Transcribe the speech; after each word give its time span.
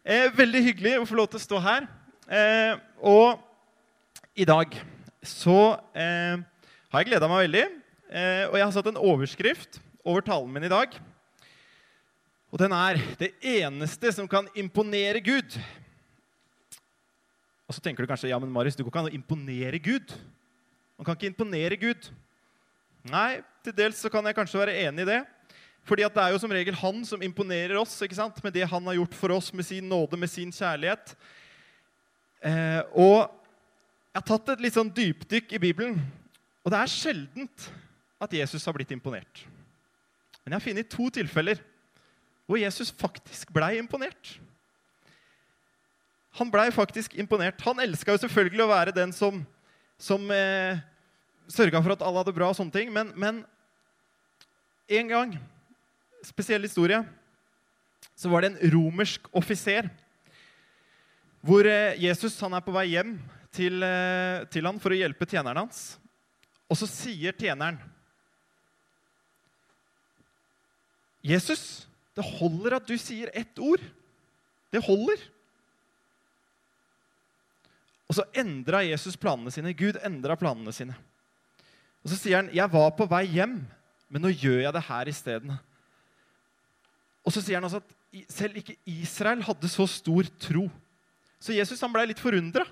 Eh, 0.00 0.30
veldig 0.32 0.62
hyggelig 0.64 0.94
å 0.96 1.04
få 1.04 1.16
lov 1.18 1.26
til 1.28 1.36
å 1.36 1.42
stå 1.44 1.58
her. 1.60 1.84
Eh, 2.24 2.78
og 3.04 3.42
i 4.32 4.46
dag 4.48 4.72
så 5.20 5.74
eh, 5.92 6.40
har 6.88 7.02
jeg 7.02 7.10
gleda 7.10 7.28
meg 7.28 7.42
veldig. 7.44 7.64
Eh, 8.08 8.44
og 8.46 8.56
jeg 8.56 8.64
har 8.64 8.72
satt 8.72 8.88
en 8.88 9.00
overskrift 9.00 9.76
over 10.00 10.24
talen 10.24 10.48
min 10.54 10.64
i 10.64 10.72
dag. 10.72 10.96
Og 12.48 12.58
den 12.58 12.72
er 12.72 12.96
'Det 12.96 13.34
eneste 13.44 14.12
som 14.12 14.26
kan 14.26 14.48
imponere 14.56 15.20
Gud'. 15.20 15.60
Og 17.68 17.74
så 17.74 17.80
tenker 17.80 18.02
du 18.02 18.08
kanskje 18.08 18.32
ja, 18.32 18.38
men 18.38 18.50
Marius, 18.50 18.74
du 18.74 18.82
går 18.82 18.90
ikke 18.90 18.98
an 19.04 19.12
å 19.12 19.14
imponere 19.14 19.78
Gud. 19.78 20.16
Man 20.96 21.04
kan 21.04 21.14
ikke 21.14 21.28
imponere 21.28 21.76
Gud. 21.76 22.08
Nei, 23.04 23.42
til 23.62 23.72
dels 23.76 24.00
så 24.00 24.08
kan 24.08 24.24
jeg 24.24 24.34
kanskje 24.34 24.58
være 24.64 24.88
enig 24.88 25.02
i 25.02 25.12
det. 25.12 25.26
Fordi 25.88 26.06
det 26.06 26.22
er 26.22 26.34
jo 26.34 26.40
som 26.42 26.52
regel 26.54 26.76
han 26.78 27.04
som 27.08 27.22
imponerer 27.24 27.78
oss 27.80 27.96
ikke 28.04 28.18
sant? 28.18 28.40
med 28.44 28.54
det 28.54 28.68
han 28.68 28.86
har 28.86 28.98
gjort 28.98 29.16
for 29.16 29.34
oss, 29.34 29.52
med 29.52 29.66
sin 29.66 29.88
nåde, 29.88 30.18
med 30.20 30.30
sin 30.30 30.52
kjærlighet. 30.54 31.14
Eh, 32.40 32.82
og 32.94 33.28
jeg 34.10 34.20
har 34.20 34.26
tatt 34.26 34.52
et 34.54 34.64
litt 34.64 34.76
sånn 34.76 34.92
dypdykk 34.94 35.54
i 35.56 35.62
Bibelen. 35.62 35.98
Og 36.64 36.72
det 36.72 36.80
er 36.80 36.92
sjeldent 36.92 37.70
at 38.20 38.36
Jesus 38.36 38.64
har 38.66 38.76
blitt 38.76 38.92
imponert. 38.94 39.44
Men 40.42 40.52
jeg 40.52 40.58
har 40.58 40.66
funnet 40.66 40.92
to 40.92 41.08
tilfeller 41.14 41.60
hvor 42.50 42.58
Jesus 42.58 42.90
faktisk 42.90 43.52
blei 43.54 43.76
imponert. 43.78 44.36
Han 46.38 46.50
blei 46.50 46.68
faktisk 46.74 47.14
imponert. 47.18 47.60
Han 47.62 47.82
elska 47.82 48.14
jo 48.14 48.22
selvfølgelig 48.24 48.64
å 48.64 48.70
være 48.70 48.94
den 48.94 49.12
som, 49.14 49.40
som 49.98 50.26
eh, 50.34 50.82
sørga 51.50 51.82
for 51.82 51.94
at 51.94 52.02
alle 52.06 52.22
hadde 52.22 52.34
bra 52.34 52.50
og 52.50 52.58
sånne 52.58 52.74
ting. 52.74 52.90
Men, 52.94 53.12
men 53.18 53.42
en 54.90 55.10
gang, 55.10 55.34
spesiell 56.26 56.64
historie, 56.66 57.00
så 58.16 58.28
var 58.28 58.42
det 58.42 58.52
en 58.52 58.72
romersk 58.74 59.28
offiser 59.36 59.88
hvor 61.40 61.64
eh, 61.64 61.96
Jesus 61.96 62.36
han 62.44 62.52
er 62.56 62.64
på 62.64 62.74
vei 62.74 62.90
hjem 62.92 63.14
til, 63.54 63.80
eh, 63.82 64.44
til 64.52 64.66
han 64.68 64.80
for 64.82 64.92
å 64.92 64.98
hjelpe 64.98 65.28
tjeneren 65.28 65.64
hans. 65.64 65.94
Og 66.70 66.78
så 66.78 66.88
sier 66.88 67.34
tjeneren 67.36 67.80
Jesus, 71.20 71.84
det 72.16 72.24
holder 72.24 72.78
at 72.78 72.86
du 72.88 72.96
sier 73.00 73.28
ett 73.36 73.58
ord. 73.60 73.82
Det 74.72 74.80
holder. 74.86 75.20
Og 78.08 78.16
så 78.16 78.24
endra 78.40 78.80
Jesus 78.86 79.18
planene 79.20 79.52
sine. 79.52 79.74
Gud 79.76 79.98
endra 80.04 80.38
planene 80.40 80.72
sine. 80.74 80.96
Og 82.00 82.08
så 82.10 82.16
sier 82.16 82.40
han, 82.40 82.48
'Jeg 82.48 82.72
var 82.72 82.90
på 82.96 83.06
vei 83.08 83.26
hjem, 83.26 83.66
men 84.08 84.22
nå 84.22 84.32
gjør 84.32 84.62
jeg 84.64 84.72
det 84.72 84.88
her 84.88 85.04
isteden.' 85.08 85.58
Og 87.26 87.34
så 87.34 87.42
sier 87.42 87.60
han 87.60 87.66
altså 87.68 87.82
at 87.82 88.30
selv 88.32 88.58
ikke 88.60 88.78
Israel 88.88 89.42
hadde 89.46 89.68
så 89.70 89.86
stor 89.90 90.28
tro. 90.40 90.66
Så 91.40 91.56
Jesus 91.56 91.80
han 91.84 91.92
blei 91.92 92.06
litt 92.10 92.22
forundra. 92.22 92.64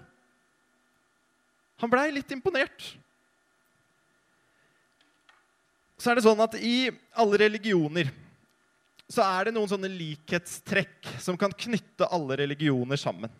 Han 1.82 1.92
blei 1.92 2.08
litt 2.14 2.32
imponert. 2.34 2.86
Så 5.98 6.10
er 6.10 6.18
det 6.18 6.24
sånn 6.26 6.40
at 6.42 6.54
i 6.62 6.88
alle 7.18 7.40
religioner 7.42 8.10
så 9.08 9.24
er 9.24 9.48
det 9.48 9.54
noen 9.56 9.70
sånne 9.70 9.88
likhetstrekk 9.88 11.14
som 11.22 11.38
kan 11.40 11.54
knytte 11.56 12.06
alle 12.12 12.36
religioner 12.42 13.00
sammen. 13.00 13.32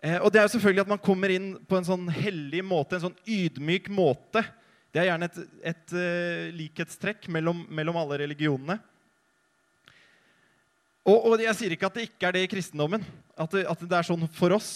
Eh, 0.00 0.18
og 0.20 0.28
det 0.32 0.40
er 0.40 0.46
jo 0.46 0.54
selvfølgelig 0.54 0.84
at 0.84 0.92
man 0.92 1.02
kommer 1.02 1.32
inn 1.32 1.54
på 1.68 1.78
en 1.78 1.86
sånn 1.86 2.06
hellig 2.12 2.60
måte, 2.64 2.98
en 2.98 3.06
sånn 3.08 3.18
ydmyk 3.24 3.88
måte. 3.92 4.44
Det 4.92 5.00
er 5.00 5.10
gjerne 5.10 5.28
et, 5.30 5.40
et 5.72 5.94
uh, 5.94 6.46
likhetstrekk 6.56 7.28
mellom, 7.32 7.62
mellom, 7.70 7.98
alle 8.00 8.18
religionene. 8.24 8.80
Og, 11.10 11.24
og, 11.26 11.40
jeg 11.42 11.56
sier 11.58 11.74
ikke 11.74 11.88
at 11.88 11.96
det 11.96 12.06
ikke 12.06 12.28
er 12.28 12.36
det 12.36 12.44
i 12.46 12.50
kristendommen, 12.50 13.04
at 13.34 13.54
det, 13.54 13.64
at 13.66 13.82
det 13.82 13.96
er 13.96 14.06
sånn 14.06 14.26
for 14.36 14.54
oss. 14.54 14.70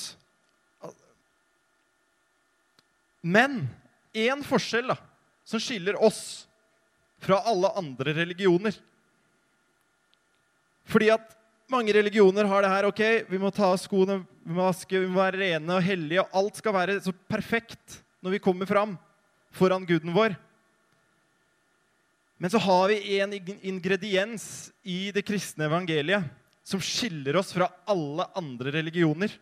Men 3.23 3.63
én 4.17 4.43
forskjell 4.45 4.91
da, 4.91 4.99
som 5.47 5.63
skiller 5.63 5.97
oss 6.03 6.49
fra 7.25 7.39
alle 7.49 7.71
andre 7.79 8.17
religioner, 8.17 8.75
fordi 10.91 11.09
at 11.15 11.31
mange 11.73 11.95
religioner 11.97 12.45
har 12.45 12.65
det 12.65 12.73
her. 12.73 12.87
ok, 12.91 13.03
Vi 13.31 13.39
må 13.41 13.51
ta 13.55 13.71
av 13.73 13.79
skoene, 13.81 14.19
vi 14.45 14.53
må 14.53 14.67
vaske, 14.67 14.99
vi 15.01 15.09
må 15.09 15.23
være 15.23 15.41
rene 15.41 15.79
og 15.79 15.87
hellige. 15.87 16.21
og 16.21 16.41
Alt 16.43 16.61
skal 16.61 16.77
være 16.77 16.99
så 17.01 17.15
perfekt 17.31 18.03
når 18.21 18.37
vi 18.37 18.43
kommer 18.45 18.69
fram 18.69 18.99
foran 19.55 19.87
guden 19.89 20.13
vår. 20.13 20.37
Men 22.37 22.51
så 22.51 22.59
har 22.59 22.89
vi 22.91 23.19
en 23.21 23.35
ingrediens 23.63 24.73
i 24.83 25.13
det 25.15 25.23
kristne 25.27 25.69
evangeliet 25.69 26.27
som 26.65 26.81
skiller 26.83 27.37
oss 27.37 27.53
fra 27.55 27.69
alle 27.87 28.27
andre 28.37 28.73
religioner. 28.79 29.33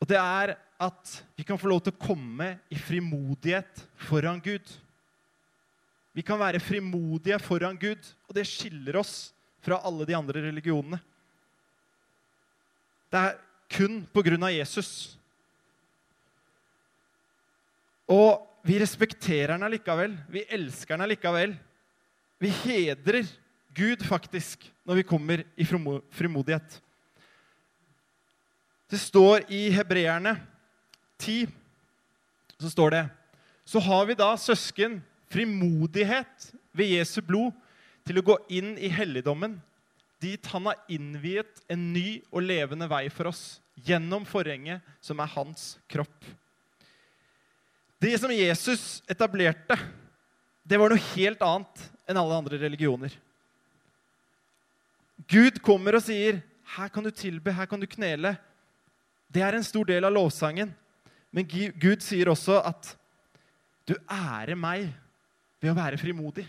Og 0.00 0.08
det 0.08 0.18
er 0.18 0.54
at 0.80 1.16
vi 1.36 1.44
kan 1.44 1.58
få 1.60 1.68
lov 1.70 1.82
til 1.84 1.94
å 1.94 2.00
komme 2.00 2.54
i 2.72 2.78
frimodighet 2.80 3.84
foran 4.08 4.40
Gud. 4.42 4.64
Vi 6.16 6.24
kan 6.26 6.40
være 6.40 6.62
frimodige 6.62 7.38
foran 7.42 7.78
Gud, 7.78 8.00
og 8.26 8.34
det 8.36 8.48
skiller 8.48 8.98
oss 9.00 9.30
fra 9.60 9.78
alle 9.86 10.06
de 10.08 10.16
andre 10.16 10.42
religionene. 10.48 10.98
Det 13.10 13.20
er 13.20 13.38
kun 13.70 14.00
på 14.10 14.24
grunn 14.26 14.46
av 14.46 14.54
Jesus. 14.54 14.90
Og 18.10 18.49
vi 18.66 18.78
respekterer 18.80 19.54
han 19.54 19.64
allikevel. 19.64 20.16
Vi 20.28 20.44
elsker 20.52 20.96
han 20.96 21.04
allikevel. 21.06 21.54
Vi 22.40 22.50
hedrer 22.64 23.28
Gud 23.76 24.02
faktisk 24.06 24.66
når 24.84 25.00
vi 25.00 25.06
kommer 25.06 25.44
i 25.56 25.66
frimodighet. 25.66 26.80
Det 28.90 28.98
står 28.98 29.46
i 29.52 29.68
Hebreerne 29.70 30.34
10 31.20 31.46
så 32.60 32.70
står 32.72 32.90
det 32.90 33.04
Så 33.64 33.80
har 33.80 34.06
vi 34.08 34.18
da 34.18 34.32
søsken 34.36 34.98
frimodighet 35.30 36.50
ved 36.72 36.96
Jesu 36.96 37.20
blod 37.22 37.54
til 38.06 38.18
å 38.18 38.24
gå 38.26 38.36
inn 38.50 38.72
i 38.80 38.90
helligdommen, 38.90 39.60
dit 40.20 40.46
han 40.50 40.66
har 40.66 40.80
innviet 40.90 41.62
en 41.70 41.92
ny 41.94 42.20
og 42.32 42.42
levende 42.42 42.88
vei 42.90 43.06
for 43.12 43.30
oss 43.30 43.60
gjennom 43.86 44.26
forhenget 44.28 44.82
som 45.00 45.20
er 45.22 45.30
hans 45.36 45.76
kropp. 45.88 46.18
Det 48.00 48.16
som 48.18 48.32
Jesus 48.32 49.02
etablerte, 49.12 49.76
det 50.64 50.78
var 50.80 50.88
noe 50.88 51.08
helt 51.12 51.42
annet 51.44 51.82
enn 52.08 52.16
alle 52.16 52.38
andre 52.40 52.60
religioner. 52.62 53.12
Gud 55.28 55.60
kommer 55.62 55.98
og 55.98 56.02
sier, 56.02 56.40
'Her 56.64 56.88
kan 56.88 57.04
du 57.04 57.10
tilbe, 57.10 57.52
her 57.52 57.66
kan 57.66 57.80
du 57.80 57.86
knele.' 57.86 58.38
Det 59.30 59.42
er 59.42 59.54
en 59.54 59.64
stor 59.64 59.84
del 59.84 60.04
av 60.04 60.12
lovsangen. 60.12 60.74
Men 61.30 61.46
Gud 61.46 62.00
sier 62.02 62.26
også 62.26 62.58
at 62.64 62.96
'du 63.86 63.94
ærer 64.08 64.56
meg 64.56 64.92
ved 65.60 65.70
å 65.70 65.76
være 65.76 65.98
frimodig. 65.98 66.46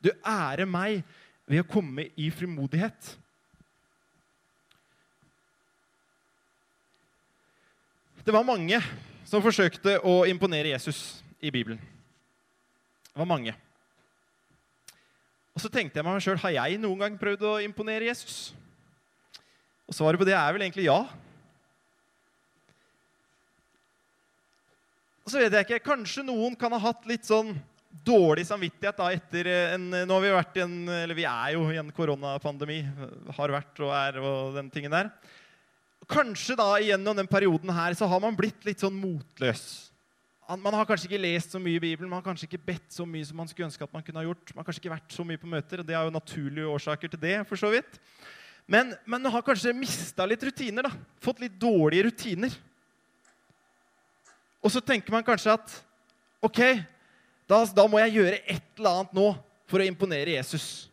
Du 0.00 0.10
ærer 0.24 0.66
meg 0.66 1.02
ved 1.46 1.60
å 1.60 1.68
komme 1.68 2.08
i 2.16 2.30
frimodighet. 2.30 3.16
Det 8.24 8.32
var 8.32 8.44
mange 8.46 8.78
som 9.32 9.40
forsøkte 9.40 9.96
å 10.04 10.22
imponere 10.28 10.74
Jesus 10.74 11.22
i 11.40 11.48
Bibelen. 11.48 11.80
Det 13.12 13.16
var 13.16 13.28
mange. 13.28 13.54
Og 15.56 15.62
så 15.62 15.70
tenkte 15.72 15.98
jeg 15.98 16.04
meg 16.04 16.20
sjøl 16.20 16.40
har 16.42 16.52
jeg 16.58 16.80
noen 16.80 17.00
gang 17.00 17.16
prøvd 17.20 17.46
å 17.48 17.54
imponere 17.64 18.10
Jesus. 18.10 18.52
Og 19.88 19.96
svaret 19.96 20.20
på 20.20 20.28
det 20.28 20.36
er 20.36 20.52
vel 20.52 20.64
egentlig 20.66 20.84
ja. 20.84 21.00
Og 25.22 25.32
så 25.32 25.40
vet 25.40 25.54
jeg 25.56 25.68
ikke, 25.68 25.84
Kanskje 25.92 26.24
noen 26.26 26.56
kan 26.58 26.72
ha 26.76 26.80
hatt 26.90 27.04
litt 27.08 27.24
sånn 27.28 27.54
dårlig 28.04 28.44
samvittighet 28.48 28.96
da 28.98 29.10
etter 29.12 29.48
en 29.52 29.84
Nå 29.92 30.16
har 30.16 30.22
vi 30.24 30.30
vært 30.32 30.56
i 30.56 30.62
en 30.64 30.76
Eller 30.88 31.16
vi 31.18 31.26
er 31.28 31.52
jo 31.54 31.66
i 31.70 31.78
en 31.80 31.92
koronapandemi. 31.94 32.80
Har 33.36 33.52
vært 33.54 33.80
og 33.84 33.92
er 33.96 34.18
og 34.20 34.56
den 34.56 34.72
tingen 34.72 34.92
der. 34.92 35.12
Kanskje 36.10 36.56
da 36.58 36.68
gjennom 36.82 37.16
den 37.16 37.28
perioden 37.30 37.70
her 37.74 37.94
så 37.94 38.08
har 38.10 38.20
man 38.22 38.36
blitt 38.36 38.64
litt 38.66 38.82
sånn 38.82 38.96
motløs. 38.98 39.92
Man 40.58 40.74
har 40.74 40.84
kanskje 40.84 41.06
ikke 41.08 41.22
lest 41.22 41.54
så 41.54 41.60
mye 41.62 41.78
i 41.78 41.80
Bibelen, 41.80 42.10
man 42.10 42.18
har 42.18 42.26
kanskje 42.26 42.48
ikke 42.48 42.64
bedt 42.66 42.92
så 42.92 43.06
mye 43.08 43.24
som 43.24 43.38
man 43.38 43.48
skulle 43.48 43.70
ønske 43.70 43.86
at 43.86 43.92
man 43.94 44.02
kunne 44.04 44.20
ha 44.20 44.26
gjort. 44.26 44.50
Man 44.52 44.60
har 44.60 44.66
kanskje 44.68 44.82
ikke 44.82 44.92
vært 44.92 45.14
så 45.14 45.24
mye 45.24 45.40
på 45.40 45.48
møter, 45.48 45.80
og 45.80 45.88
det 45.88 45.96
er 45.96 46.04
jo 46.04 46.12
naturlige 46.12 46.72
årsaker 46.74 47.12
til 47.12 47.22
det. 47.22 47.36
for 47.48 47.56
så 47.56 47.70
vidt. 47.72 48.00
Men 48.66 48.92
man 49.06 49.24
har 49.32 49.44
kanskje 49.46 49.72
mista 49.74 50.26
litt 50.26 50.42
rutiner. 50.42 50.82
da, 50.82 50.92
Fått 51.22 51.40
litt 51.40 51.56
dårlige 51.58 52.10
rutiner. 52.10 52.52
Og 54.62 54.70
så 54.70 54.80
tenker 54.80 55.10
man 55.14 55.24
kanskje 55.26 55.56
at 55.56 55.74
ok, 56.42 56.60
da, 57.50 57.64
da, 57.66 57.86
må 57.90 57.98
jeg 58.04 58.18
gjøre 58.18 58.38
et 58.46 58.78
eller 58.78 58.98
annet 59.00 59.16
nå 59.16 59.26
for 59.70 59.82
å 59.82 59.86
imponere 59.86 60.36
Jesus. 60.36 60.88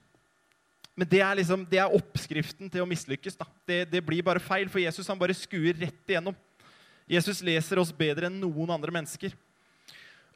Men 1.00 1.08
det 1.08 1.22
er, 1.24 1.38
liksom, 1.40 1.62
det 1.72 1.80
er 1.80 1.94
oppskriften 1.96 2.68
til 2.68 2.84
å 2.84 2.88
mislykkes. 2.90 3.38
Det, 3.64 3.86
det, 3.88 4.02
blir 4.04 4.26
bare 4.26 4.42
feil, 4.44 4.68
for 4.68 4.82
Jesus 4.84 5.08
han 5.08 5.20
bare 5.20 5.36
skuer 5.38 5.78
rett 5.80 6.12
igjennom. 6.12 6.36
Jesus 7.08 7.40
leser 7.46 7.80
oss 7.80 7.94
bedre 7.96 8.28
enn 8.28 8.36
noen 8.42 8.74
andre 8.76 8.92
mennesker. 8.92 9.32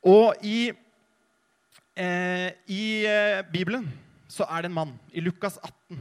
Og 0.08 0.40
i, 0.40 0.72
eh, 2.00 2.48
i 2.72 2.86
eh, 3.04 3.42
Bibelen 3.52 3.90
så 4.32 4.48
er 4.48 4.64
det 4.64 4.72
en 4.72 4.78
mann, 4.78 4.96
i 5.12 5.20
Lukas 5.26 5.60
18, 5.60 6.00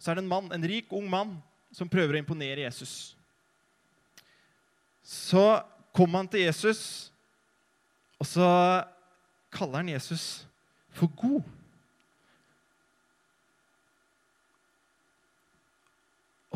så 0.00 0.10
er 0.10 0.16
det 0.16 0.24
en 0.24 0.32
mann, 0.32 0.48
en 0.54 0.64
rik, 0.72 0.88
ung 0.96 1.04
mann 1.12 1.36
som 1.74 1.90
prøver 1.90 2.16
å 2.16 2.22
imponere 2.22 2.64
Jesus. 2.64 3.12
Så 5.04 5.60
kommer 5.92 6.22
han 6.22 6.32
til 6.32 6.46
Jesus, 6.46 7.12
og 8.16 8.32
så 8.32 8.48
kaller 9.52 9.82
han 9.82 9.92
Jesus 9.92 10.46
for 10.96 11.12
god. 11.12 11.57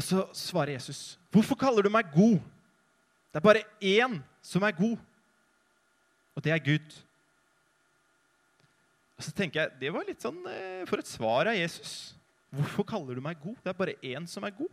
Og 0.03 0.09
så 0.09 0.23
svarer 0.35 0.75
Jesus, 0.75 1.17
'Hvorfor 1.31 1.55
kaller 1.55 1.83
du 1.83 1.91
meg 1.91 2.11
god?' 2.11 2.43
Det 3.33 3.39
er 3.39 3.41
bare 3.41 3.65
én 3.81 4.21
som 4.43 4.63
er 4.63 4.73
god, 4.73 4.99
og 6.35 6.43
det 6.43 6.53
er 6.53 6.59
Gud. 6.59 6.99
Og 9.17 9.23
så 9.25 9.31
tenker 9.33 9.61
jeg, 9.61 9.71
Det 9.81 9.93
var 9.93 10.05
litt 10.05 10.21
sånn 10.21 10.45
eh, 10.47 10.85
for 10.85 10.99
et 10.99 11.07
svar 11.07 11.47
av 11.47 11.55
Jesus. 11.55 12.15
Hvorfor 12.51 12.85
kaller 12.85 13.15
du 13.15 13.21
meg 13.21 13.39
god? 13.41 13.55
Det 13.63 13.71
er 13.71 13.79
bare 13.79 13.95
én 14.03 14.27
som 14.29 14.45
er 14.45 14.51
god. 14.51 14.69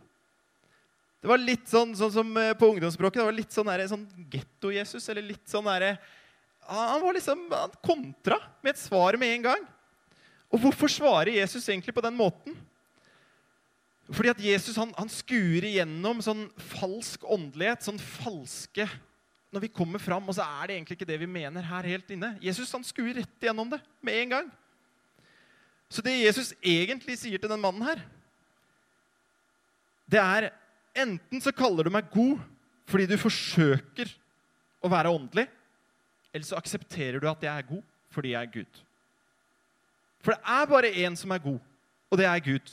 Det 1.22 1.28
var 1.28 1.38
litt 1.38 1.68
sånn, 1.68 1.94
sånn 1.94 2.12
som 2.12 2.36
eh, 2.36 2.52
på 2.52 2.66
ungdomsspråket. 2.74 3.20
Det 3.20 3.24
var 3.24 3.32
litt 3.32 3.52
sånn, 3.52 3.70
der, 3.70 3.86
sånn 3.86 4.08
getto-Jesus. 4.28 5.08
eller 5.08 5.22
litt 5.22 5.48
sånn 5.48 5.64
der, 5.64 5.96
Han 6.66 7.00
var 7.00 7.14
liksom, 7.14 7.46
han 7.50 7.70
kontra 7.80 8.36
med 8.62 8.74
et 8.74 8.78
svar 8.82 9.16
med 9.16 9.28
en 9.36 9.42
gang. 9.42 9.64
Og 10.50 10.60
hvorfor 10.60 10.88
svarer 10.88 11.32
Jesus 11.32 11.68
egentlig 11.68 11.94
på 11.94 12.02
den 12.02 12.16
måten? 12.16 12.56
Fordi 14.10 14.32
at 14.32 14.42
Jesus 14.42 14.78
han, 14.80 14.90
han 14.98 15.10
skuer 15.12 15.66
igjennom 15.68 16.18
sånn 16.24 16.48
falsk 16.72 17.22
åndelighet, 17.30 17.84
sånn 17.86 18.00
falske 18.00 18.88
Når 19.50 19.64
vi 19.64 19.70
kommer 19.74 19.98
fram, 20.02 20.28
og 20.30 20.36
så 20.36 20.44
er 20.46 20.68
det 20.70 20.74
egentlig 20.76 20.96
ikke 20.98 21.08
det 21.08 21.18
vi 21.18 21.26
mener 21.26 21.64
her 21.66 21.86
helt 21.90 22.10
inne. 22.14 22.36
Jesus 22.38 22.70
han 22.70 22.84
skuer 22.86 23.16
rett 23.18 23.42
igjennom 23.42 23.72
det 23.72 23.80
med 24.06 24.18
en 24.20 24.34
gang. 24.36 24.50
Så 25.90 26.04
det 26.06 26.12
Jesus 26.20 26.52
egentlig 26.62 27.16
sier 27.18 27.40
til 27.42 27.50
den 27.50 27.58
mannen 27.58 27.82
her, 27.82 27.98
det 30.06 30.20
er 30.22 30.46
enten 31.02 31.42
så 31.42 31.50
kaller 31.54 31.86
du 31.86 31.90
meg 31.94 32.06
god 32.14 32.38
fordi 32.90 33.08
du 33.10 33.16
forsøker 33.18 34.10
å 34.82 34.90
være 34.90 35.10
åndelig, 35.14 35.48
eller 36.30 36.46
så 36.46 36.58
aksepterer 36.58 37.18
du 37.18 37.26
at 37.30 37.42
jeg 37.42 37.50
er 37.50 37.66
god 37.66 37.82
fordi 38.14 38.32
jeg 38.32 38.46
er 38.46 38.54
Gud. 38.54 38.80
For 40.22 40.34
det 40.34 40.54
er 40.54 40.70
bare 40.70 40.94
én 41.02 41.18
som 41.18 41.34
er 41.34 41.42
god, 41.42 41.58
og 42.10 42.18
det 42.18 42.26
er 42.26 42.42
Gud. 42.42 42.72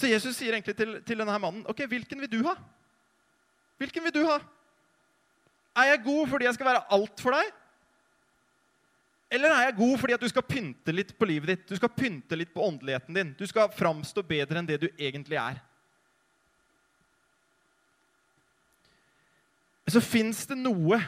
Så 0.00 0.08
Jesus 0.08 0.38
sier 0.38 0.56
egentlig 0.56 0.72
til, 0.78 0.94
til 1.04 1.20
denne 1.20 1.36
mannen 1.36 1.66
ok, 1.68 1.84
hvilken 1.90 2.22
vil 2.24 2.30
du 2.32 2.40
ha? 2.46 2.54
Hvilken 3.80 4.06
vil 4.06 4.14
du 4.14 4.22
ha? 4.24 4.38
Er 5.76 5.92
jeg 5.92 6.04
god 6.06 6.30
fordi 6.30 6.46
jeg 6.48 6.56
skal 6.56 6.70
være 6.70 6.86
alt 6.96 7.20
for 7.20 7.36
deg? 7.36 7.50
Eller 9.30 9.52
er 9.54 9.68
jeg 9.68 9.76
god 9.78 9.98
fordi 10.00 10.14
at 10.16 10.22
du 10.24 10.30
skal 10.32 10.46
pynte 10.46 10.94
litt 10.94 11.12
på 11.18 11.28
livet 11.28 11.52
ditt? 11.52 11.66
Du 11.68 11.76
skal 11.78 11.92
pynte 11.94 12.38
litt 12.38 12.50
på 12.54 12.64
åndeligheten 12.64 13.14
din. 13.14 13.34
Du 13.38 13.44
skal 13.46 13.70
framstå 13.76 14.24
bedre 14.26 14.58
enn 14.58 14.70
det 14.70 14.80
du 14.82 14.88
egentlig 14.96 15.38
er. 15.38 15.60
Så 19.90 20.02
fins 20.02 20.42
det 20.46 20.58
noe 20.58 20.98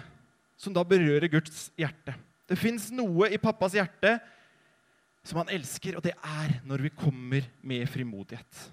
som 0.58 0.74
da 0.74 0.84
berører 0.86 1.30
Guds 1.32 1.70
hjerte. 1.78 2.14
Det 2.50 2.58
fins 2.58 2.90
noe 2.94 3.30
i 3.32 3.40
pappas 3.40 3.74
hjerte 3.78 4.16
som 5.26 5.38
han 5.38 5.50
elsker, 5.54 5.96
og 5.98 6.04
det 6.04 6.14
er 6.18 6.58
når 6.66 6.86
vi 6.86 6.94
kommer 6.94 7.46
med 7.62 7.86
frimodighet. 7.90 8.64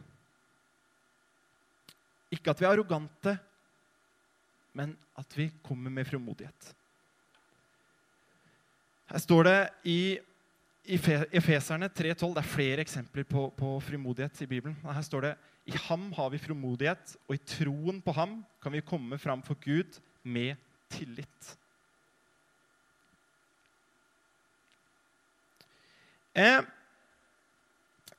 Ikke 2.32 2.52
at 2.52 2.62
vi 2.62 2.66
er 2.68 2.74
arrogante, 2.74 3.36
men 4.78 4.94
at 5.18 5.38
vi 5.38 5.50
kommer 5.66 5.92
med 5.92 6.06
frimodighet. 6.06 6.74
Her 9.10 9.22
står 9.24 9.48
det 9.48 9.60
i 9.90 10.02
Efeserne 10.90 11.90
3,12 11.90 12.34
Det 12.34 12.42
er 12.42 12.48
flere 12.48 12.82
eksempler 12.82 13.26
på, 13.28 13.50
på, 13.58 13.80
frimodighet 13.80 14.42
i 14.42 14.50
Bibelen. 14.50 14.78
Her 14.84 15.02
står 15.06 15.22
det 15.26 15.34
i 15.70 15.78
ham 15.86 16.12
har 16.18 16.30
vi 16.34 16.40
frimodighet, 16.42 17.16
og 17.28 17.36
i 17.36 17.42
troen 17.46 18.00
på 18.02 18.14
ham 18.16 18.40
kan 18.64 18.74
vi 18.74 18.82
komme 18.82 19.20
fram 19.22 19.44
for 19.46 19.58
Gud 19.62 20.00
med 20.24 20.56
tillit. 20.90 21.58
Eh, 26.34 26.62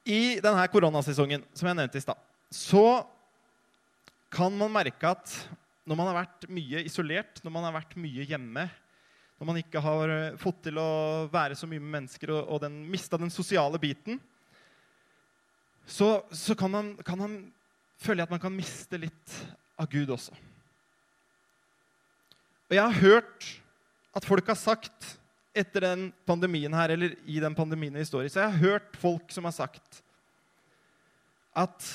I 0.06 0.39
denne 0.43 0.69
koronasesongen, 0.71 1.43
som 1.55 1.71
jeg 1.71 1.79
nevnte 1.79 1.99
i 1.99 2.05
stad, 2.05 2.19
så 2.51 3.03
kan 4.31 4.55
man 4.56 4.73
merke 4.73 5.11
at 5.11 5.32
når 5.88 5.99
man 5.99 6.11
har 6.11 6.21
vært 6.21 6.47
mye 6.53 6.85
isolert, 6.87 7.41
når 7.43 7.55
man 7.55 7.67
har 7.67 7.75
vært 7.81 7.97
mye 7.99 8.27
hjemme, 8.29 8.67
når 9.41 9.49
man 9.49 9.59
ikke 9.59 9.81
har 9.82 10.12
eh, 10.15 10.37
fått 10.38 10.61
til 10.67 10.79
å 10.79 10.91
være 11.32 11.56
så 11.56 11.67
mye 11.67 11.82
med 11.82 11.94
mennesker 11.97 12.32
og, 12.35 12.43
og 12.44 12.61
den, 12.62 12.82
mista 12.93 13.19
den 13.19 13.32
sosiale 13.32 13.81
biten, 13.81 14.21
så, 15.88 16.21
så 16.31 16.55
kan, 16.55 16.71
man, 16.71 16.93
kan 17.03 17.19
man 17.19 17.38
føle 17.99 18.23
at 18.23 18.31
man 18.31 18.43
kan 18.43 18.55
miste 18.55 19.00
litt 19.00 19.38
av 19.81 19.88
Gud 19.91 20.12
også. 20.15 20.37
Og 22.71 22.77
jeg 22.77 22.85
har 22.85 23.00
hørt 23.03 23.49
at 24.15 24.27
folk 24.29 24.53
har 24.53 24.59
sagt 24.59 25.17
etter 25.56 25.82
den 25.82 26.05
pandemien 26.29 26.75
her, 26.77 26.93
eller 26.94 27.17
i 27.27 27.41
den 27.43 27.56
pandemien 27.59 27.97
vi 27.99 28.06
står 28.06 28.29
i, 28.29 28.31
så 28.31 28.44
jeg 28.44 28.53
har 28.53 28.62
hørt 28.62 29.00
folk 29.00 29.32
som 29.35 29.49
har 29.49 29.56
sagt 29.56 30.03
at 31.59 31.88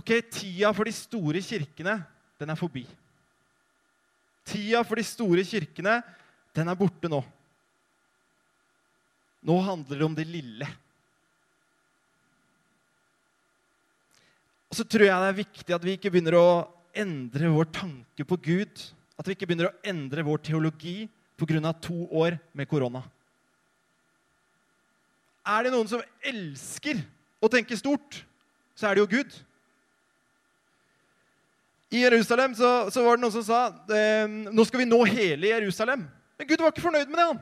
ok, 0.00 0.16
tida 0.32 0.72
for 0.74 0.88
de 0.88 0.94
store 0.96 1.42
kirkene, 1.44 1.98
den 2.40 2.52
er 2.52 2.58
forbi. 2.58 2.86
Tida 4.48 4.80
for 4.86 4.98
de 4.98 5.04
store 5.06 5.44
kirkene, 5.46 6.00
den 6.56 6.70
er 6.72 6.78
borte 6.78 7.10
nå. 7.10 7.20
Nå 9.46 9.56
handler 9.64 10.00
det 10.00 10.06
om 10.06 10.16
det 10.16 10.26
lille. 10.28 10.68
Og 14.70 14.78
så 14.78 14.86
tror 14.86 15.08
jeg 15.08 15.22
det 15.22 15.30
er 15.30 15.40
viktig 15.40 15.74
at 15.74 15.86
vi 15.86 15.96
ikke 15.96 16.12
begynner 16.12 16.36
å 16.38 16.48
endre 16.94 17.50
vår 17.50 17.70
tanke 17.74 18.26
på 18.26 18.38
Gud. 18.44 18.82
At 19.18 19.26
vi 19.26 19.34
ikke 19.34 19.48
begynner 19.50 19.70
å 19.70 19.78
endre 19.86 20.24
vår 20.26 20.44
teologi 20.46 21.08
pga. 21.40 21.72
to 21.80 22.06
år 22.12 22.38
med 22.52 22.68
korona. 22.68 23.02
Er 25.46 25.64
det 25.64 25.72
noen 25.72 25.88
som 25.88 26.02
elsker 26.22 27.00
å 27.40 27.48
tenke 27.48 27.76
stort, 27.76 28.24
så 28.76 28.86
er 28.86 28.94
det 28.94 29.00
jo 29.00 29.18
Gud. 29.18 29.32
I 31.90 32.04
Jerusalem 32.04 32.54
så, 32.54 32.90
så 32.94 33.02
var 33.02 33.18
det 33.18 33.24
noen 33.24 33.34
som 33.34 33.44
sa 33.46 33.60
eh, 33.96 34.30
nå 34.30 34.66
skal 34.66 34.82
vi 34.84 34.88
nå 34.88 35.00
hele 35.08 35.50
Jerusalem. 35.50 36.04
Men 36.38 36.48
Gud 36.48 36.62
var 36.62 36.70
ikke 36.70 36.86
fornøyd 36.86 37.10
med 37.10 37.18
det. 37.18 37.26
Han 37.32 37.40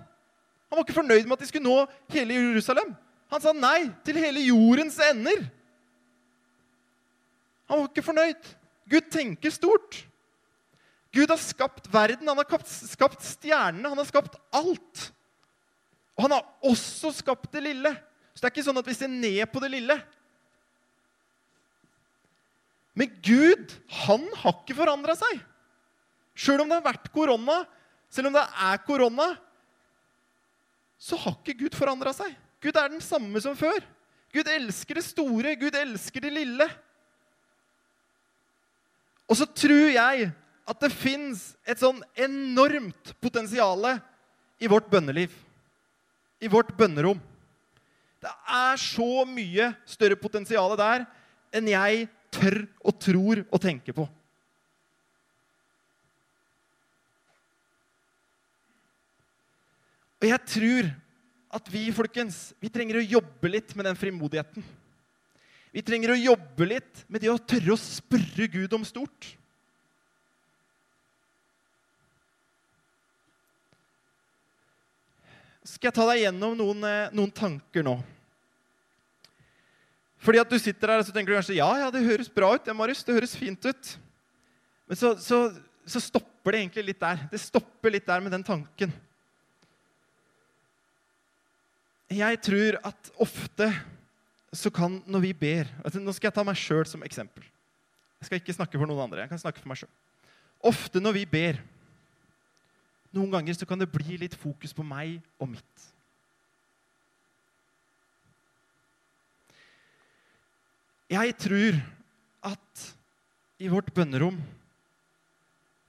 Han 0.69 0.77
var 0.77 0.85
ikke 0.85 0.99
fornøyd 1.01 1.25
med 1.25 1.37
at 1.37 1.43
de 1.45 1.49
skulle 1.49 1.65
nå 1.65 1.77
hele 2.13 2.35
Jerusalem. 2.37 2.91
Han 3.33 3.41
sa 3.45 3.53
nei 3.57 3.89
til 4.05 4.19
hele 4.21 4.43
jordens 4.49 4.99
ender. 5.05 5.47
Han 7.69 7.81
var 7.83 7.89
ikke 7.89 8.05
fornøyd. 8.05 8.51
Gud 8.89 9.09
tenker 9.13 9.53
stort. 9.53 10.03
Gud 11.13 11.29
har 11.33 11.41
skapt 11.41 11.89
verden, 11.93 12.29
han 12.29 12.37
har 12.37 12.65
skapt 12.69 13.25
stjernene, 13.25 13.89
han 13.89 14.01
har 14.01 14.09
skapt 14.09 14.37
alt. 14.53 15.09
Og 16.17 16.27
han 16.27 16.37
har 16.37 16.45
også 16.69 17.13
skapt 17.17 17.49
det 17.53 17.65
lille. 17.65 17.93
Så 18.35 18.43
det 18.43 18.49
er 18.49 18.55
ikke 18.57 18.67
sånn 18.69 18.81
at 18.81 18.89
vi 18.89 18.97
ser 18.97 19.13
ned 19.13 19.45
på 19.53 19.61
det 19.65 19.73
lille. 19.73 19.97
Men 22.99 23.13
Gud, 23.23 23.75
han 24.03 24.25
har 24.41 24.57
ikke 24.57 24.75
forandra 24.81 25.15
seg. 25.19 25.39
Sjøl 26.39 26.65
om 26.65 26.71
det 26.71 26.81
har 26.81 26.89
vært 26.89 27.13
korona, 27.15 27.61
selv 28.11 28.31
om 28.31 28.35
det 28.35 28.43
er 28.43 28.83
korona, 28.87 29.29
så 30.99 31.19
har 31.23 31.37
ikke 31.39 31.61
Gud 31.63 31.79
forandra 31.79 32.11
seg. 32.17 32.35
Gud 32.63 32.75
er 32.75 32.91
den 32.91 33.03
samme 33.05 33.39
som 33.43 33.55
før. 33.59 33.79
Gud 34.35 34.51
elsker 34.51 34.99
det 34.99 35.07
store, 35.07 35.55
Gud 35.61 35.79
elsker 35.79 36.27
det 36.27 36.35
lille. 36.35 36.67
Og 39.29 39.39
så 39.39 39.47
tror 39.47 39.93
jeg 39.93 40.31
at 40.69 40.83
det 40.83 40.93
fins 40.93 41.53
et 41.69 41.81
sånn 41.81 42.01
enormt 42.19 43.15
potensial 43.23 43.87
i 44.59 44.69
vårt 44.71 44.89
bønneliv. 44.91 45.33
I 46.43 46.51
vårt 46.51 46.75
bønnerom. 46.77 47.21
Det 48.19 48.31
er 48.51 48.79
så 48.83 49.25
mye 49.29 49.71
større 49.87 50.19
potensial 50.19 50.75
der 50.79 51.07
enn 51.55 51.71
jeg 51.71 52.09
tør 52.39 52.63
og 52.81 52.97
tror 53.03 53.43
og 53.47 53.61
tenker 53.63 53.97
på. 53.97 54.07
Og 60.19 60.27
jeg 60.27 60.43
tror 60.51 60.91
at 61.59 61.71
vi 61.73 61.87
folkens, 61.95 62.53
vi 62.61 62.71
trenger 62.73 62.99
å 62.99 63.09
jobbe 63.17 63.51
litt 63.51 63.75
med 63.79 63.87
den 63.89 63.99
frimodigheten. 63.99 64.65
Vi 65.73 65.85
trenger 65.85 66.13
å 66.15 66.19
jobbe 66.19 66.67
litt 66.67 67.05
med 67.09 67.23
det 67.23 67.31
å 67.33 67.39
tørre 67.39 67.75
å 67.75 67.81
spørre 67.81 68.49
Gud 68.51 68.75
om 68.75 68.87
stort. 68.89 69.35
Skal 75.69 75.91
jeg 75.91 75.99
ta 75.99 76.07
deg 76.09 76.23
gjennom 76.25 76.57
noen, 76.57 76.85
eh, 76.89 77.11
noen 77.13 77.31
tanker 77.31 77.85
nå? 77.85 77.99
Fordi 80.19 80.41
at 80.43 80.51
du 80.51 80.59
sitter 80.59 80.91
der 80.91 81.03
og 81.03 81.07
så 81.07 81.15
tenker 81.15 81.33
du 81.33 81.39
kanskje 81.39 81.59
ja, 81.61 81.69
ja, 81.85 81.91
det 81.95 82.05
høres 82.07 82.31
bra 82.33 82.51
ut. 82.57 82.65
det, 82.65 82.75
Marius, 82.77 83.05
det 83.07 83.15
høres 83.15 83.37
fint 83.39 83.69
ut. 83.69 83.93
Men 84.89 84.99
så, 84.99 85.13
så, 85.23 85.43
så 85.87 86.03
stopper 86.03 86.55
det 86.55 86.63
egentlig 86.65 86.89
litt 86.91 87.01
der. 87.03 87.23
Det 87.31 87.41
stopper 87.43 87.95
litt 87.95 88.07
der 88.09 88.25
med 88.25 88.35
den 88.35 88.47
tanken. 88.47 88.95
Jeg 92.09 92.41
tror 92.41 92.81
at 92.89 93.11
ofte 93.21 93.69
så 94.57 94.73
kan 94.73 94.95
når 95.05 95.21
vi 95.27 95.33
ber 95.37 95.69
altså 95.85 96.01
Nå 96.01 96.13
skal 96.17 96.31
jeg 96.31 96.37
ta 96.39 96.45
meg 96.47 96.57
sjøl 96.57 96.87
som 96.89 97.03
eksempel. 97.05 97.45
Jeg 98.19 98.31
skal 98.31 98.41
ikke 98.41 98.57
snakke 98.57 98.81
for 98.81 98.89
noen 98.89 99.05
andre. 99.05 99.21
jeg 99.21 99.31
kan 99.31 99.41
snakke 99.41 99.61
for 99.61 99.71
meg 99.71 99.83
selv. 99.83 99.93
Ofte 100.59 101.01
når 101.01 101.21
vi 101.21 101.27
ber, 101.29 101.61
noen 103.15 103.31
ganger 103.31 103.55
så 103.55 103.69
kan 103.69 103.79
det 103.79 103.93
bli 103.93 104.17
litt 104.19 104.35
fokus 104.35 104.75
på 104.75 104.83
meg 104.83 105.21
og 105.39 105.53
mitt. 105.53 105.85
Jeg 111.09 111.33
tror 111.41 111.77
at 112.45 112.83
i 113.59 113.69
vårt 113.73 113.89
bønnerom 113.97 114.37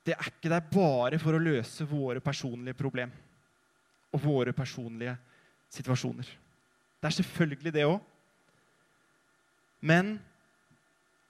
det 0.07 0.15
er 0.15 0.29
ikke 0.31 0.49
der 0.49 0.63
bare 0.71 1.19
for 1.21 1.35
å 1.35 1.41
løse 1.43 1.83
våre 1.85 2.23
personlige 2.23 2.77
problem 2.79 3.11
og 4.15 4.23
våre 4.23 4.53
personlige 4.55 5.17
situasjoner. 5.69 6.23
Det 6.23 7.09
er 7.09 7.17
selvfølgelig 7.19 7.73
det 7.75 7.83
òg. 7.85 7.99
Men 9.85 10.15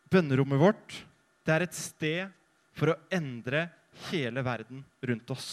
bønnerommet 0.09 0.61
vårt 0.61 0.99
det 1.43 1.55
er 1.55 1.65
et 1.65 1.75
sted 1.75 2.29
for 2.77 2.93
å 2.93 2.99
endre 3.11 3.65
hele 4.11 4.45
verden 4.45 4.85
rundt 5.01 5.33
oss. 5.33 5.49